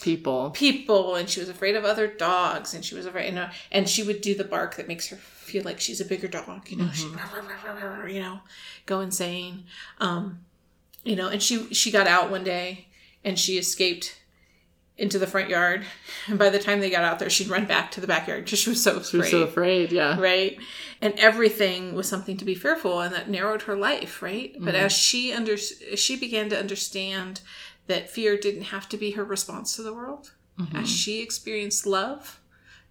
People. 0.00 0.50
people, 0.50 1.14
and 1.14 1.30
she 1.30 1.38
was 1.38 1.48
afraid 1.48 1.76
of 1.76 1.84
other 1.84 2.08
dogs, 2.08 2.74
and 2.74 2.84
she 2.84 2.96
was 2.96 3.06
afraid, 3.06 3.28
you 3.28 3.32
know, 3.36 3.48
and 3.70 3.88
she 3.88 4.02
would 4.02 4.20
do 4.20 4.34
the 4.34 4.42
bark 4.42 4.74
that 4.74 4.88
makes 4.88 5.06
her 5.10 5.16
feel 5.16 5.62
like 5.62 5.78
she's 5.78 6.00
a 6.00 6.04
bigger 6.04 6.26
dog, 6.26 6.68
you 6.68 6.76
know, 6.76 6.90
she, 6.92 7.06
you 8.08 8.20
know, 8.20 8.40
go 8.84 8.98
insane, 8.98 9.62
um, 10.00 10.40
you 11.04 11.14
know, 11.14 11.28
and 11.28 11.40
she 11.40 11.72
she 11.72 11.92
got 11.92 12.08
out 12.08 12.32
one 12.32 12.42
day 12.42 12.88
and 13.24 13.38
she 13.38 13.58
escaped 13.58 14.20
into 14.98 15.18
the 15.18 15.26
front 15.26 15.50
yard. 15.50 15.84
And 16.26 16.38
by 16.38 16.48
the 16.48 16.58
time 16.58 16.80
they 16.80 16.88
got 16.90 17.04
out 17.04 17.18
there, 17.18 17.28
she'd 17.28 17.48
run 17.48 17.66
back 17.66 17.90
to 17.92 18.00
the 18.00 18.06
backyard 18.06 18.44
because 18.44 18.58
she 18.58 18.70
was 18.70 18.82
so 18.82 18.92
She 19.02 19.16
was 19.18 19.26
afraid. 19.26 19.30
so 19.30 19.42
afraid. 19.42 19.92
Yeah. 19.92 20.18
right? 20.18 20.56
And 21.02 21.12
everything 21.18 21.94
was 21.94 22.08
something 22.08 22.36
to 22.38 22.44
be 22.46 22.54
fearful, 22.54 23.00
and 23.00 23.14
that 23.14 23.28
narrowed 23.28 23.62
her 23.62 23.76
life, 23.76 24.22
right? 24.22 24.54
But 24.58 24.74
Mm-hmm. 24.74 24.84
as 24.86 24.92
she 24.92 25.32
under 25.32 25.52
as 25.54 25.98
she 26.00 26.16
began 26.16 26.48
to 26.50 26.58
understand 26.58 27.42
that 27.88 28.10
fear 28.10 28.36
didn't 28.38 28.64
have 28.74 28.88
to 28.88 28.96
be 28.96 29.10
her 29.12 29.24
response 29.24 29.76
to 29.76 29.82
the 29.82 29.92
world, 29.94 30.32
Mm-hmm. 30.58 30.76
as 30.76 30.88
she 30.88 31.20
experienced 31.22 31.86
love, 31.86 32.40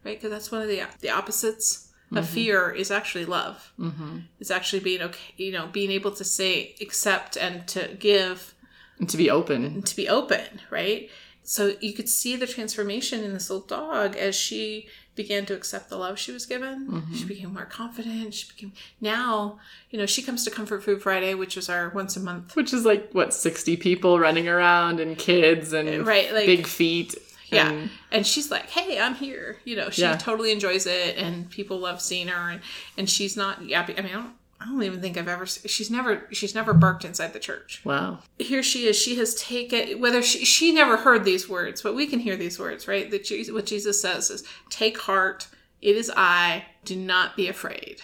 right? 0.04 0.18
Because 0.18 0.30
that's 0.32 0.52
one 0.52 0.62
of 0.62 0.68
the 0.68 0.84
the 1.02 1.10
opposites 1.10 1.92
of 2.12 2.24
Mm-hmm. 2.24 2.34
fear 2.36 2.70
is 2.70 2.92
actually 2.92 3.26
love. 3.26 3.74
Mm-hmm. 3.80 4.20
It's 4.40 4.52
actually 4.52 4.82
being 4.82 5.02
okay, 5.02 5.34
you 5.38 5.52
know, 5.52 5.66
being 5.72 5.90
able 5.90 6.12
to 6.12 6.24
say 6.24 6.76
accept 6.80 7.36
and 7.36 7.68
to 7.70 7.96
give 8.00 8.54
And 9.00 9.10
to 9.10 9.18
be 9.18 9.32
open. 9.32 9.66
and 9.66 9.86
to 9.88 9.96
be 9.96 10.08
open, 10.08 10.62
right? 10.70 11.10
So 11.48 11.76
you 11.80 11.94
could 11.94 12.10
see 12.10 12.36
the 12.36 12.48
transformation 12.48 13.24
in 13.24 13.34
this 13.34 13.50
little 13.50 13.66
dog 13.66 14.16
as 14.16 14.36
she 14.36 14.88
began 15.16 15.46
to 15.46 15.54
accept 15.54 15.90
the 15.90 15.96
love 15.96 16.18
she 16.20 16.32
was 16.32 16.46
given. 16.46 16.88
She 17.14 17.20
mm-hmm. 17.20 17.28
became 17.28 17.54
more 17.54 17.66
confident. 17.66 18.34
She 18.34 18.48
became 18.52 18.74
now, 19.00 19.60
you 19.92 19.98
know, 20.00 20.06
she 20.06 20.22
comes 20.22 20.44
to 20.44 20.52
Comfort 20.52 20.84
Food 20.84 21.02
Friday, 21.02 21.36
which 21.36 21.56
is 21.56 21.70
our 21.70 21.90
once 21.90 22.18
a 22.18 22.20
month. 22.20 22.56
Which 22.56 22.74
is 22.74 22.84
like 22.84 23.12
what 23.14 23.34
sixty 23.34 23.78
people 23.78 24.20
running 24.20 24.48
around 24.50 25.00
and 25.00 25.18
kids 25.18 25.72
and 25.72 25.88
uh, 25.88 26.04
Right, 26.04 26.34
like- 26.34 26.48
big 26.48 26.68
feet. 26.68 27.16
Yeah. 27.50 27.70
and- 27.70 27.90
And 28.12 28.26
she's 28.28 28.50
like, 28.50 28.70
Hey, 28.72 29.00
I'm 29.00 29.14
here. 29.14 29.58
You 29.66 29.76
know, 29.76 29.90
she 29.92 30.02
Yeah. 30.02 30.18
totally 30.18 30.52
enjoys 30.52 30.88
it 30.88 31.16
and 31.18 31.50
people 31.50 31.78
love 31.78 32.02
seeing 32.02 32.28
her 32.28 32.50
and, 32.50 32.62
and 32.98 33.08
she's 33.10 33.38
not 33.38 33.62
yappy. 33.62 33.98
I 33.98 34.02
mean, 34.02 34.12
I 34.14 34.16
don't, 34.16 34.34
I 34.60 34.66
don't 34.66 34.82
even 34.84 35.02
think 35.02 35.18
I've 35.18 35.28
ever, 35.28 35.46
she's 35.46 35.92
never, 35.92 36.28
she's 36.32 36.56
never 36.56 36.74
barked 36.74 37.04
inside 37.06 37.34
the 37.34 37.40
church. 37.40 37.82
wow. 37.84 38.20
here 38.40 38.64
she 38.64 38.88
is 38.88 38.96
she 38.96 39.18
has 39.18 39.36
taken 39.36 40.00
whether 40.00 40.22
she 40.22 40.46
she 40.46 40.72
never 40.72 40.98
heard 40.98 41.24
these 41.26 41.48
words 41.50 41.82
but 41.82 41.94
we 41.94 42.08
can 42.08 42.20
hear 42.20 42.36
these 42.38 42.58
words 42.58 42.88
right 42.88 43.12
that 43.12 43.26
Jesus, 43.26 43.54
what 43.54 43.66
jesus 43.66 44.02
says 44.02 44.30
is 44.30 44.44
take 44.70 44.98
heart 45.00 45.48
it 45.82 45.96
is 45.96 46.10
i 46.16 46.66
do 46.86 46.96
not 46.96 47.36
be 47.36 47.48
afraid 47.50 48.02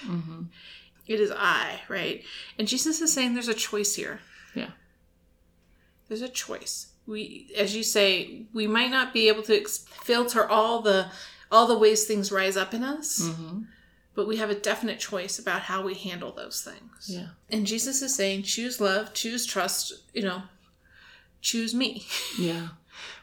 It 1.07 1.19
is 1.19 1.31
i 1.35 1.79
right 1.89 2.23
and 2.59 2.67
jesus 2.67 2.99
is 3.01 3.11
saying 3.13 3.33
there's 3.33 3.47
a 3.47 3.53
choice 3.53 3.95
here 3.95 4.19
Yeah. 4.53 4.71
there's 6.09 6.21
a 6.21 6.29
choice 6.29 6.87
we 7.07 7.49
as 7.57 7.75
you 7.75 7.83
say 7.83 8.43
we 8.53 8.67
might 8.67 8.91
not 8.91 9.13
be 9.13 9.27
able 9.29 9.43
to 9.43 9.57
ex- 9.59 9.85
filter 10.03 10.47
all 10.47 10.81
the 10.81 11.07
all 11.51 11.65
the 11.67 11.77
ways 11.77 12.05
things 12.05 12.31
rise 12.31 12.57
up 12.57 12.73
in 12.73 12.83
us 12.83 13.21
Mm-hmm. 13.21 13.61
But 14.13 14.27
we 14.27 14.37
have 14.37 14.49
a 14.49 14.55
definite 14.55 14.99
choice 14.99 15.39
about 15.39 15.61
how 15.61 15.81
we 15.83 15.93
handle 15.93 16.31
those 16.31 16.61
things 16.61 17.07
Yeah. 17.09 17.27
and 17.49 17.65
Jesus 17.65 18.01
is 18.01 18.13
saying, 18.15 18.43
choose 18.43 18.79
love, 18.81 19.13
choose 19.13 19.45
trust, 19.45 19.93
you 20.13 20.21
know, 20.23 20.43
choose 21.41 21.73
me. 21.73 22.05
Yeah. 22.39 22.69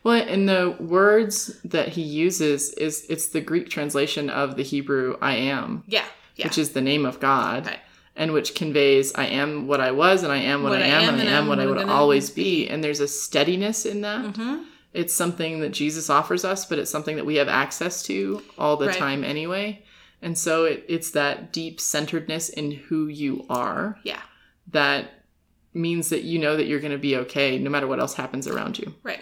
Well, 0.03 0.23
and 0.27 0.49
the 0.49 0.77
words 0.81 1.61
that 1.65 1.89
he 1.89 2.03
uses 2.03 2.73
is 2.75 3.05
it's 3.09 3.29
the 3.29 3.41
Greek 3.41 3.69
translation 3.69 4.29
of 4.31 4.57
the 4.57 4.63
Hebrew 4.63 5.17
I 5.21 5.35
am, 5.37 5.85
Yeah. 5.87 6.05
Yeah. 6.37 6.47
which 6.47 6.59
is 6.59 6.71
the 6.71 6.81
name 6.81 7.05
of 7.05 7.21
God. 7.21 7.67
Okay. 7.67 7.77
And 8.17 8.33
which 8.33 8.55
conveys 8.57 9.15
I 9.15 9.27
am 9.27 9.69
what 9.69 9.81
I 9.81 9.93
was 9.93 10.25
and 10.25 10.33
I 10.33 10.39
am 10.39 10.63
what, 10.65 10.73
I, 10.73 10.87
am, 10.87 11.15
and 11.21 11.29
I 11.29 11.33
am 11.33 11.47
what 11.47 11.61
I 11.61 11.67
would 11.67 11.79
always 11.89 12.31
be. 12.31 12.67
And 12.69 12.83
there's 12.83 12.99
a 12.99 13.07
steadiness 13.07 13.87
in 13.87 14.01
that. 14.01 14.25
Mhm. 14.35 14.65
It's 14.93 15.15
something 15.15 15.61
that 15.61 15.69
Jesus 15.71 16.11
offers 16.11 16.45
us, 16.45 16.65
but 16.65 16.79
it's 16.81 16.91
something 16.91 17.15
that 17.17 17.27
we 17.27 17.37
have 17.37 17.47
access 17.49 18.03
to 18.05 18.43
all 18.59 18.77
the 18.77 18.89
Right. 18.89 18.97
time 18.97 19.23
anyway. 19.23 19.85
And 20.21 20.37
so 20.37 20.65
it, 20.65 20.85
it's 20.89 21.11
that 21.13 21.53
deep 21.53 21.81
centeredness 21.81 22.49
in 22.49 22.73
who 22.73 23.07
you 23.07 23.45
are 23.49 23.99
Yeah. 24.03 24.23
that 24.73 25.23
means 25.75 26.09
that 26.09 26.23
you 26.25 26.39
know 26.39 26.57
that 26.57 26.67
you're 26.67 26.81
going 26.81 26.93
to 26.93 26.99
be 26.99 27.17
okay 27.17 27.59
no 27.59 27.71
matter 27.71 27.87
what 27.87 28.01
else 28.01 28.15
happens 28.15 28.47
around 28.49 28.79
you. 28.79 28.95
Right. 29.03 29.21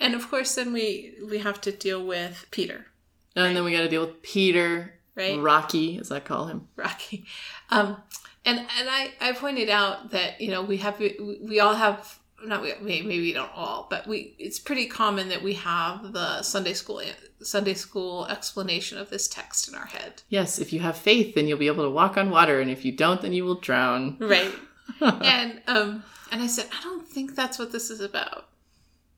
And 0.00 0.14
of 0.14 0.28
course, 0.30 0.54
then 0.54 0.72
we 0.72 1.14
we 1.28 1.38
have 1.38 1.60
to 1.62 1.72
deal 1.72 2.04
with 2.06 2.46
Peter, 2.50 2.86
And 3.34 3.56
then 3.56 3.64
we 3.64 3.72
got 3.72 3.80
to 3.80 3.88
deal 3.88 4.06
with 4.06 4.22
Peter, 4.22 4.94
right? 5.16 5.38
Rocky, 5.38 5.98
as 5.98 6.12
I 6.12 6.20
call 6.20 6.46
him. 6.46 6.68
Rocky. 6.76 7.24
Um, 7.70 7.96
and 8.44 8.58
and 8.58 8.88
I 8.90 9.12
I 9.20 9.32
pointed 9.32 9.68
out 9.68 10.10
that 10.12 10.40
you 10.40 10.50
know 10.50 10.62
we 10.62 10.76
have 10.78 11.00
we 11.00 11.58
all 11.58 11.74
have 11.74 12.17
not 12.44 12.62
we 12.62 12.72
maybe, 12.80 13.20
we 13.20 13.32
don't 13.32 13.50
all 13.54 13.86
but 13.90 14.06
we 14.06 14.34
it's 14.38 14.58
pretty 14.58 14.86
common 14.86 15.28
that 15.28 15.42
we 15.42 15.54
have 15.54 16.12
the 16.12 16.42
Sunday 16.42 16.72
school 16.74 17.02
Sunday 17.42 17.74
school 17.74 18.26
explanation 18.26 18.98
of 18.98 19.10
this 19.10 19.28
text 19.28 19.68
in 19.68 19.74
our 19.74 19.86
head. 19.86 20.22
Yes, 20.28 20.58
if 20.58 20.72
you 20.72 20.80
have 20.80 20.96
faith, 20.96 21.34
then 21.34 21.46
you'll 21.46 21.58
be 21.58 21.66
able 21.68 21.84
to 21.84 21.90
walk 21.90 22.16
on 22.16 22.30
water, 22.30 22.60
and 22.60 22.70
if 22.70 22.84
you 22.84 22.92
don't, 22.92 23.22
then 23.22 23.32
you 23.32 23.44
will 23.44 23.60
drown. 23.60 24.16
Right. 24.20 24.52
and 25.00 25.60
um 25.66 26.02
and 26.32 26.42
I 26.42 26.46
said 26.46 26.66
I 26.78 26.82
don't 26.82 27.06
think 27.06 27.34
that's 27.34 27.58
what 27.58 27.72
this 27.72 27.90
is 27.90 28.00
about. 28.00 28.48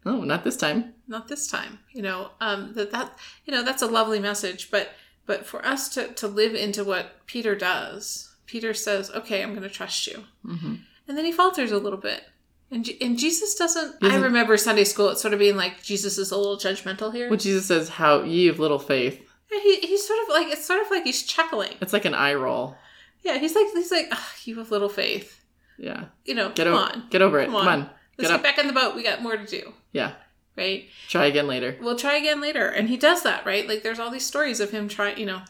Oh, 0.07 0.23
not 0.23 0.45
this 0.45 0.57
time. 0.57 0.95
not 1.07 1.29
this 1.29 1.47
time 1.47 1.79
you 1.93 2.01
know 2.01 2.31
um 2.41 2.73
that 2.75 2.91
that 2.93 3.19
you 3.45 3.53
know 3.53 3.63
that's 3.63 3.83
a 3.83 3.87
lovely 3.87 4.19
message 4.19 4.71
but 4.71 4.91
but 5.27 5.45
for 5.45 5.65
us 5.67 5.91
to 5.91 6.09
to 6.15 6.27
live 6.27 6.55
into 6.55 6.83
what 6.85 7.27
peter 7.27 7.55
does 7.55 8.35
peter 8.47 8.73
says 8.73 9.11
okay 9.11 9.43
i'm 9.43 9.51
going 9.51 9.63
to 9.63 9.69
trust 9.69 10.07
you 10.07 10.25
hmm 10.43 10.77
and 11.07 11.19
then 11.19 11.25
he 11.27 11.33
falters 11.33 11.71
a 11.73 11.79
little 11.79 11.99
bit 11.99 12.23
and, 12.71 12.89
and 13.01 13.19
jesus 13.19 13.55
doesn't 13.55 13.97
i 14.03 14.07
Doesn't- 14.09 14.23
remember 14.23 14.57
sunday 14.57 14.85
school 14.85 15.09
it's 15.11 15.21
sort 15.21 15.35
of 15.35 15.41
being 15.41 15.57
like 15.57 15.83
jesus 15.83 16.19
is 16.19 16.31
a 16.31 16.37
little 16.37 16.57
judgmental 16.57 17.13
here 17.13 17.29
When 17.31 17.39
Jesus 17.39 17.67
says, 17.67 17.89
"How 17.89 18.23
ye 18.23 18.49
of 18.49 18.59
little 18.59 18.79
faith," 18.79 19.21
And 19.53 19.61
he, 19.63 19.81
he's 19.81 20.07
sort 20.07 20.19
of 20.23 20.29
like 20.29 20.49
it's 20.49 20.65
sort 20.67 20.81
of 20.81 20.91
like 20.91 21.05
he's 21.05 21.23
chuckling 21.25 21.73
it's 21.81 21.93
like 21.93 22.05
an 22.05 22.15
eye 22.15 22.35
roll. 22.35 22.77
yeah 23.25 23.39
he's 23.39 23.55
like 23.55 23.67
he's 23.75 23.91
like 23.91 24.07
"Ah, 24.13 24.33
you 24.45 24.57
have 24.59 24.71
little 24.71 24.89
faith 24.89 25.43
Yeah, 25.79 26.05
you 26.25 26.35
know 26.35 26.51
get 26.51 26.67
come 26.67 26.75
over, 26.75 26.83
on 26.93 27.07
get 27.11 27.23
over 27.23 27.39
it. 27.41 27.47
Come 27.47 27.55
Come 27.55 27.69
on. 27.69 27.81
on, 27.83 27.91
let's 28.19 28.31
get 28.31 28.37
get 28.37 28.43
back 28.43 28.59
in 28.59 28.67
the 28.67 28.73
boat 28.73 28.95
we 28.95 29.03
got 29.03 29.23
more 29.23 29.37
to 29.37 29.47
do 29.47 29.73
Yeah, 29.93 30.13
right 30.57 30.85
try 31.09 31.27
again 31.27 31.47
later. 31.49 31.77
we'll 31.81 31.97
try 31.97 32.17
again 32.17 32.41
later. 32.41 32.67
And 32.69 32.89
he 32.89 32.97
does 32.97 33.23
that, 33.25 33.45
right? 33.47 33.67
Like 33.69 33.83
there's 33.83 33.99
all 33.99 34.11
these 34.11 34.27
stories 34.27 34.61
of 34.61 34.71
him 34.71 34.89
trying, 34.89 35.19
you 35.19 35.27
know, 35.27 35.41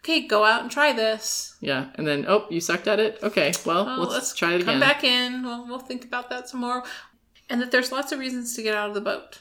okay, 0.00 0.26
go 0.26 0.44
out 0.44 0.62
and 0.62 0.70
try 0.70 0.92
this. 0.92 1.56
Yeah, 1.60 1.90
and 1.94 2.06
then 2.06 2.24
oh, 2.28 2.46
you 2.50 2.60
sucked 2.60 2.88
at 2.88 2.98
it. 3.00 3.18
Okay, 3.22 3.52
well, 3.64 3.88
Oh, 3.88 4.00
let's, 4.00 4.12
let's 4.12 4.34
try 4.34 4.54
it 4.54 4.64
Come 4.64 4.76
again. 4.76 4.80
Come 4.80 4.80
back 4.80 5.04
in. 5.04 5.42
We'll, 5.42 5.66
we'll 5.66 5.78
think 5.78 6.04
about 6.04 6.30
that 6.30 6.48
some 6.48 6.60
more. 6.60 6.82
And 7.48 7.60
that 7.60 7.70
there's 7.70 7.90
lots 7.92 8.12
of 8.12 8.18
reasons 8.18 8.54
to 8.56 8.62
get 8.62 8.74
out 8.74 8.88
of 8.88 8.94
the 8.94 9.00
boat. 9.00 9.40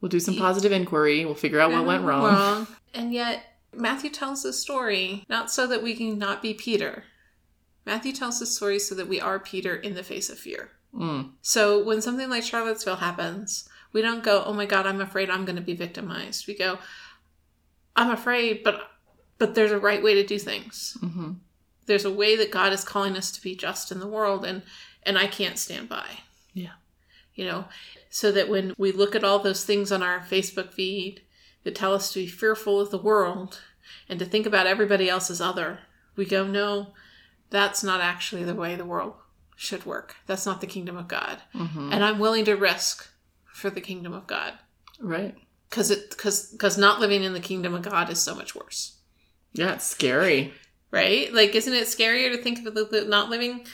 We'll 0.00 0.08
do 0.08 0.18
some 0.20 0.36
positive 0.36 0.72
inquiry. 0.72 1.24
We'll 1.24 1.34
figure 1.34 1.60
out 1.60 1.70
what 1.72 1.84
went 1.84 2.04
wrong. 2.04 2.66
And 2.94 3.12
yet, 3.12 3.44
Matthew 3.74 4.10
tells 4.10 4.42
this 4.42 4.58
story 4.60 5.24
not 5.28 5.50
so 5.50 5.66
that 5.66 5.82
we 5.82 5.94
can 5.94 6.18
not 6.18 6.42
be 6.42 6.54
Peter. 6.54 7.04
Matthew 7.86 8.12
tells 8.12 8.40
this 8.40 8.56
story 8.56 8.78
so 8.78 8.94
that 8.94 9.08
we 9.08 9.20
are 9.20 9.38
Peter 9.38 9.76
in 9.76 9.94
the 9.94 10.02
face 10.02 10.28
of 10.30 10.38
fear. 10.38 10.70
Mm, 10.94 11.30
So 11.40 11.82
when 11.84 12.02
something 12.02 12.28
like 12.28 12.42
Charlottesville 12.42 12.96
happens, 12.96 13.68
we 13.92 14.02
don't 14.02 14.24
go, 14.24 14.42
"Oh 14.44 14.52
my 14.52 14.66
God, 14.66 14.86
I'm 14.86 15.00
afraid 15.00 15.30
I'm 15.30 15.44
going 15.44 15.56
to 15.56 15.62
be 15.62 15.74
victimized." 15.74 16.46
We 16.48 16.56
go, 16.56 16.78
"I'm 17.94 18.10
afraid, 18.10 18.62
but 18.64 18.90
but 19.40 19.54
there's 19.56 19.72
a 19.72 19.78
right 19.80 20.02
way 20.02 20.14
to 20.14 20.24
do 20.24 20.38
things. 20.38 20.96
hmm 21.00 21.32
There's 21.86 22.04
a 22.04 22.12
way 22.22 22.36
that 22.36 22.52
God 22.52 22.72
is 22.72 22.84
calling 22.84 23.16
us 23.16 23.32
to 23.32 23.42
be 23.42 23.56
just 23.56 23.90
in 23.90 23.98
the 23.98 24.06
world, 24.06 24.44
and 24.44 24.62
and 25.02 25.18
I 25.18 25.26
can't 25.26 25.58
stand 25.58 25.88
by." 25.88 26.06
Yeah. 26.54 26.74
You 27.34 27.46
know, 27.46 27.64
so 28.10 28.30
that 28.32 28.48
when 28.48 28.74
we 28.78 28.92
look 28.92 29.14
at 29.16 29.24
all 29.24 29.38
those 29.40 29.64
things 29.64 29.90
on 29.90 30.02
our 30.02 30.20
Facebook 30.20 30.72
feed 30.72 31.22
that 31.64 31.74
tell 31.74 31.94
us 31.94 32.12
to 32.12 32.20
be 32.20 32.26
fearful 32.26 32.80
of 32.80 32.90
the 32.90 32.98
world 33.10 33.60
and 34.08 34.18
to 34.18 34.24
think 34.26 34.46
about 34.46 34.66
everybody 34.66 35.08
else 35.08 35.30
as 35.30 35.40
other, 35.40 35.80
we 36.16 36.24
go, 36.26 36.46
"No, 36.46 36.92
that's 37.50 37.82
not 37.82 38.00
actually 38.00 38.44
the 38.44 38.54
way 38.54 38.76
the 38.76 38.84
world 38.84 39.14
should 39.56 39.84
work. 39.86 40.16
That's 40.26 40.46
not 40.46 40.60
the 40.60 40.66
kingdom 40.66 40.96
of 40.96 41.08
God." 41.08 41.42
hmm 41.52 41.90
and 41.92 42.04
I'm 42.04 42.18
willing 42.18 42.44
to 42.44 42.54
risk 42.56 43.08
for 43.52 43.70
the 43.70 43.80
kingdom 43.80 44.12
of 44.12 44.26
God 44.26 44.52
Right. 45.00 45.34
because 45.68 45.90
it 45.90 46.10
because 46.10 46.50
because 46.52 46.76
not 46.78 47.00
living 47.00 47.24
in 47.24 47.32
the 47.32 47.40
kingdom 47.50 47.74
of 47.74 47.82
God 47.82 48.10
is 48.10 48.20
so 48.20 48.34
much 48.34 48.54
worse, 48.54 48.96
Yeah, 49.52 49.74
it's 49.74 49.86
scary. 49.86 50.52
right? 50.90 51.32
Like, 51.32 51.54
isn't 51.54 51.72
it 51.72 51.84
scarier 51.84 52.30
to 52.34 52.42
think 52.42 52.66
of 52.66 53.08
not 53.08 53.30
living 53.30 53.64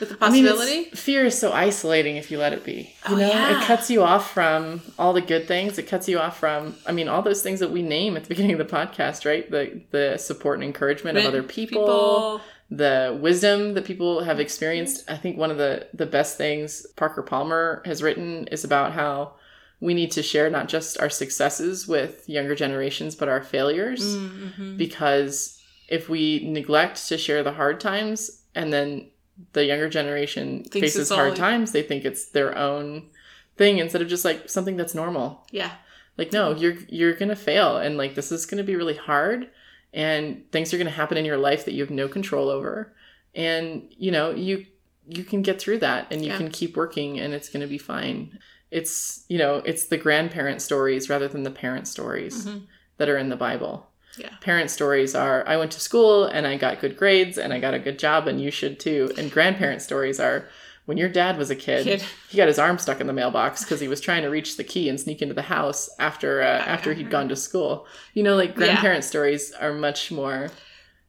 with 0.00 0.08
the 0.10 0.16
I 0.20 0.30
mean, 0.30 0.44
possibility? 0.46 0.84
fear 0.96 1.24
is 1.24 1.38
so 1.38 1.52
isolating 1.52 2.16
if 2.16 2.30
you 2.30 2.38
let 2.38 2.52
it 2.52 2.64
be. 2.64 2.94
You 3.08 3.14
Oh, 3.14 3.16
know, 3.16 3.28
yeah. 3.28 3.60
it 3.62 3.66
cuts 3.66 3.90
you 3.90 4.02
off 4.02 4.32
from 4.32 4.80
all 4.98 5.12
the 5.12 5.20
good 5.20 5.46
things. 5.46 5.78
It 5.78 5.84
cuts 5.88 6.08
you 6.08 6.18
off 6.18 6.38
from, 6.38 6.76
I 6.86 6.92
mean, 6.92 7.08
all 7.08 7.22
those 7.22 7.42
things 7.42 7.60
that 7.60 7.70
we 7.70 7.82
name 7.82 8.16
at 8.16 8.22
the 8.24 8.28
beginning 8.34 8.52
of 8.52 8.58
the 8.58 8.76
podcast, 8.76 9.24
right? 9.24 9.48
The 9.50 9.80
the 9.90 10.18
support 10.18 10.58
and 10.58 10.64
encouragement 10.64 11.18
of 11.18 11.24
other 11.26 11.42
people, 11.42 12.40
the 12.70 13.16
wisdom 13.20 13.74
that 13.74 13.84
people 13.84 14.24
have 14.24 14.40
experienced. 14.40 15.08
I 15.10 15.16
think 15.16 15.36
one 15.36 15.50
of 15.50 15.58
the 15.58 15.86
the 15.94 16.06
best 16.06 16.36
things 16.36 16.86
Parker 16.96 17.22
Palmer 17.22 17.82
has 17.84 18.02
written 18.02 18.46
is 18.48 18.64
about 18.64 18.92
how 18.92 19.34
we 19.82 19.92
need 19.94 20.10
to 20.12 20.22
share 20.22 20.48
not 20.48 20.68
just 20.68 20.98
our 21.00 21.10
successes 21.10 21.86
with 21.88 22.28
younger 22.28 22.54
generations, 22.54 23.14
but 23.16 23.28
our 23.28 23.42
failures. 23.42 24.16
Mm-hmm. 24.16 24.76
because 24.76 25.60
if 25.88 26.08
we 26.08 26.48
neglect 26.48 27.06
to 27.08 27.18
share 27.18 27.42
the 27.42 27.52
hard 27.52 27.80
times 27.80 28.42
and 28.54 28.72
then 28.72 29.10
the 29.54 29.64
younger 29.64 29.88
generation 29.88 30.62
Thinks 30.64 30.94
faces 30.94 31.10
hard 31.10 31.34
times 31.36 31.72
they 31.72 31.82
think 31.82 32.04
it's 32.04 32.26
their 32.30 32.56
own 32.56 33.08
thing 33.56 33.78
instead 33.78 34.00
of 34.02 34.08
just 34.08 34.24
like 34.24 34.48
something 34.48 34.76
that's 34.76 34.94
normal. 34.94 35.46
Yeah, 35.50 35.72
like 36.16 36.32
no 36.32 36.54
you're 36.54 36.76
you're 36.88 37.14
gonna 37.14 37.36
fail 37.36 37.76
and 37.76 37.96
like 37.98 38.14
this 38.14 38.30
is 38.32 38.46
gonna 38.46 38.62
be 38.72 38.76
really 38.76 38.96
hard 38.96 39.48
and 39.92 40.44
things 40.52 40.72
are 40.72 40.78
gonna 40.78 40.90
happen 40.90 41.18
in 41.18 41.24
your 41.24 41.36
life 41.38 41.64
that 41.64 41.74
you 41.74 41.82
have 41.82 41.90
no 41.90 42.08
control 42.08 42.48
over. 42.48 42.94
And 43.34 43.92
you 44.04 44.10
know 44.12 44.30
you 44.30 44.66
you 45.08 45.24
can 45.24 45.42
get 45.42 45.60
through 45.60 45.78
that 45.78 46.06
and 46.12 46.22
you 46.24 46.28
Yeah. 46.30 46.38
can 46.38 46.50
keep 46.50 46.76
working 46.76 47.18
and 47.18 47.34
it's 47.34 47.48
gonna 47.48 47.66
be 47.66 47.78
fine 47.78 48.38
it's 48.72 49.24
you 49.28 49.38
know 49.38 49.56
it's 49.64 49.84
the 49.86 49.96
grandparent 49.98 50.60
stories 50.62 51.08
rather 51.08 51.28
than 51.28 51.42
the 51.44 51.50
parent 51.50 51.86
stories 51.86 52.46
Mhm. 52.46 52.62
that 52.96 53.08
are 53.08 53.18
in 53.18 53.28
the 53.28 53.36
bible 53.36 53.86
Yeah. 54.18 54.30
parent 54.40 54.70
stories 54.70 55.14
are 55.14 55.46
i 55.46 55.56
went 55.56 55.70
to 55.72 55.80
school 55.80 56.24
and 56.24 56.46
i 56.46 56.56
got 56.56 56.80
good 56.80 56.96
grades 56.96 57.36
and 57.38 57.52
i 57.52 57.58
got 57.60 57.74
a 57.74 57.78
good 57.78 57.98
job 57.98 58.26
and 58.28 58.40
you 58.40 58.50
should 58.50 58.80
too 58.80 59.12
and 59.18 59.30
grandparent 59.30 59.82
stories 59.82 60.18
are 60.18 60.48
when 60.84 60.98
your 60.98 61.08
dad 61.08 61.38
was 61.38 61.48
a 61.48 61.54
kid, 61.54 61.84
Kid. 61.84 62.02
he 62.28 62.36
got 62.36 62.48
his 62.48 62.58
arm 62.58 62.76
stuck 62.76 63.00
in 63.00 63.06
the 63.06 63.12
mailbox 63.12 63.62
because 63.62 63.78
he 63.78 63.86
was 63.86 64.00
trying 64.00 64.22
to 64.22 64.28
reach 64.28 64.56
the 64.56 64.64
key 64.64 64.88
and 64.88 64.98
sneak 65.00 65.22
into 65.22 65.32
the 65.34 65.42
house 65.42 65.88
after 66.00 66.42
uh, 66.42 66.44
after 66.74 66.92
he'd 66.92 67.08
gone 67.10 67.28
to 67.28 67.36
school 67.36 67.86
you 68.14 68.22
know 68.22 68.34
like 68.36 68.56
grandparent 68.56 69.04
stories 69.04 69.52
are 69.60 69.72
much 69.72 70.10
more 70.10 70.50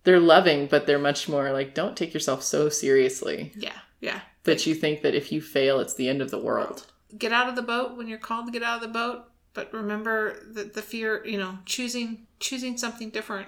they're 0.03 0.20
loving 0.20 0.67
but 0.67 0.86
they're 0.86 1.00
much 1.00 1.27
more 1.27 1.51
like 1.51 1.74
don't 1.74 1.98
take 1.98 2.13
yourself 2.13 2.43
so 2.43 2.70
seriously 2.70 3.51
Yeah. 3.58 3.79
Yeah. 4.00 4.20
that 4.43 4.67
you 4.67 4.75
think 4.75 5.01
that 5.01 5.15
if 5.15 5.32
you 5.32 5.41
fail 5.41 5.79
it's 5.79 5.96
the 5.96 6.08
end 6.10 6.22
of 6.22 6.29
the 6.29 6.39
world 6.50 6.86
Get 7.17 7.32
out 7.32 7.50
of 7.50 7.55
the 7.55 7.62
boat 7.62 7.98
when 7.98 8.08
you're 8.08 8.17
called 8.17 8.48
to 8.48 8.51
get 8.51 8.63
out 8.63 8.77
of 8.77 8.82
the 8.82 8.88
boat, 8.88 9.25
but 9.53 9.72
remember 9.74 10.38
that 10.53 10.74
the 10.74 10.82
fear, 10.82 11.25
you 11.25 11.38
know, 11.38 11.60
choosing 11.65 12.27
choosing 12.39 12.77
something 12.77 13.10
different 13.10 13.48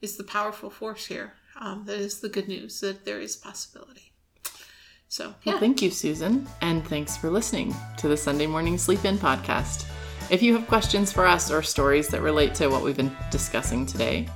is 0.00 0.16
the 0.16 0.24
powerful 0.24 0.70
force 0.70 1.06
here. 1.06 1.34
Um, 1.60 1.84
that 1.86 1.98
is 1.98 2.20
the 2.20 2.28
good 2.28 2.48
news 2.48 2.80
that 2.80 3.04
there 3.04 3.20
is 3.20 3.36
possibility. 3.36 4.12
So 5.08 5.34
Well, 5.44 5.58
thank 5.58 5.80
you, 5.80 5.90
Susan, 5.90 6.46
and 6.60 6.86
thanks 6.86 7.16
for 7.16 7.30
listening 7.30 7.74
to 7.96 8.08
the 8.08 8.16
Sunday 8.16 8.46
Morning 8.46 8.76
Sleep 8.76 9.04
In 9.04 9.16
podcast. 9.16 9.86
If 10.30 10.42
you 10.42 10.54
have 10.54 10.68
questions 10.68 11.10
for 11.10 11.26
us 11.26 11.50
or 11.50 11.62
stories 11.62 12.08
that 12.08 12.20
relate 12.20 12.54
to 12.56 12.68
what 12.68 12.82
we've 12.82 12.96
been 12.96 13.16
discussing 13.30 13.86
today, 13.86 14.28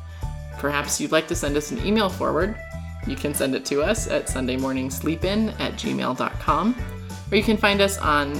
perhaps 0.59 0.99
you'd 0.99 1.12
like 1.12 1.28
to 1.28 1.35
send 1.35 1.56
us 1.56 1.71
an 1.71 1.85
email 1.87 2.09
forward, 2.09 2.59
you 3.06 3.16
can 3.16 3.35
send 3.35 3.54
it 3.54 3.66
to 3.66 3.82
us 3.82 4.09
at 4.09 4.26
sundaymorningsleepin 4.26 5.61
at 5.61 5.75
gmail.com, 5.75 6.75
or 7.33 7.37
you 7.37 7.43
can 7.43 7.57
find 7.57 7.81
us 7.81 7.99
on 7.99 8.35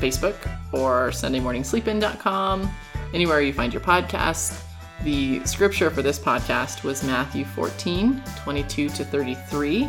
Facebook 0.00 0.36
or 0.72 1.10
sundaymorningsleepin.com, 1.10 2.68
anywhere 3.12 3.42
you 3.42 3.52
find 3.52 3.72
your 3.72 3.82
podcast. 3.82 4.64
The 5.04 5.44
scripture 5.44 5.90
for 5.90 6.02
this 6.02 6.18
podcast 6.18 6.82
was 6.82 7.04
Matthew 7.04 7.44
14, 7.44 8.22
22 8.42 8.88
to 8.88 9.04
33. 9.04 9.88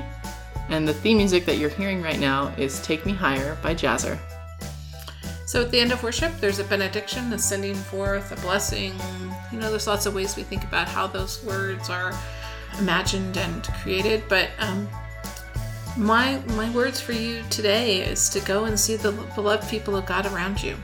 And 0.69 0.87
the 0.87 0.93
theme 0.93 1.17
music 1.17 1.45
that 1.45 1.57
you're 1.57 1.69
hearing 1.69 2.01
right 2.01 2.19
now 2.19 2.53
is 2.57 2.79
Take 2.81 3.05
Me 3.05 3.13
Higher 3.13 3.57
by 3.63 3.73
Jazzer. 3.73 4.19
So 5.47 5.63
at 5.63 5.71
the 5.71 5.79
end 5.79 5.91
of 5.91 6.03
worship, 6.03 6.31
there's 6.39 6.59
a 6.59 6.63
benediction, 6.63 7.33
a 7.33 7.39
sending 7.39 7.73
forth, 7.73 8.31
a 8.31 8.39
blessing. 8.41 8.93
You 9.51 9.59
know, 9.59 9.71
there's 9.71 9.87
lots 9.87 10.05
of 10.05 10.13
ways 10.13 10.35
we 10.35 10.43
think 10.43 10.63
about 10.63 10.87
how 10.87 11.07
those 11.07 11.43
words 11.43 11.89
are 11.89 12.13
imagined 12.77 13.35
and 13.35 13.63
created. 13.81 14.23
But 14.29 14.49
um, 14.59 14.87
my 15.99 16.41
my 16.55 16.73
words 16.73 16.99
for 16.99 17.11
you 17.11 17.43
today 17.49 18.01
is 18.01 18.29
to 18.29 18.39
go 18.41 18.65
and 18.65 18.79
see 18.79 18.95
the 18.95 19.11
beloved 19.35 19.69
people 19.69 19.95
of 19.95 20.05
God 20.05 20.25
around 20.25 20.63
you. 20.63 20.75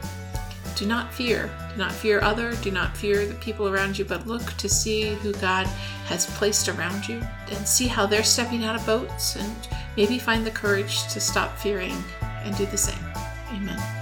Do 0.76 0.86
not 0.86 1.14
fear. 1.14 1.50
Do 1.72 1.78
not 1.78 1.94
fear 1.94 2.22
other. 2.22 2.54
Do 2.56 2.70
not 2.70 2.98
fear 2.98 3.26
the 3.26 3.34
people 3.36 3.70
around 3.70 3.98
you, 3.98 4.04
but 4.04 4.28
look 4.28 4.44
to 4.58 4.68
see 4.68 5.14
who 5.16 5.32
God 5.34 5.68
has 6.08 6.26
placed 6.26 6.68
around 6.68 7.08
you 7.08 7.22
and 7.50 7.68
see 7.68 7.88
how 7.88 8.06
they're 8.06 8.24
stepping 8.24 8.66
out 8.66 8.76
of 8.76 8.86
boats 8.86 9.38
and 9.38 9.56
maybe 9.96 10.20
find 10.20 10.46
the 10.46 10.52
courage 10.52 11.08
to 11.14 11.22
stop 11.22 11.58
fearing 11.58 11.96
and 12.22 12.56
do 12.58 12.66
the 12.66 12.78
same. 12.78 13.04
Amen. 13.54 13.95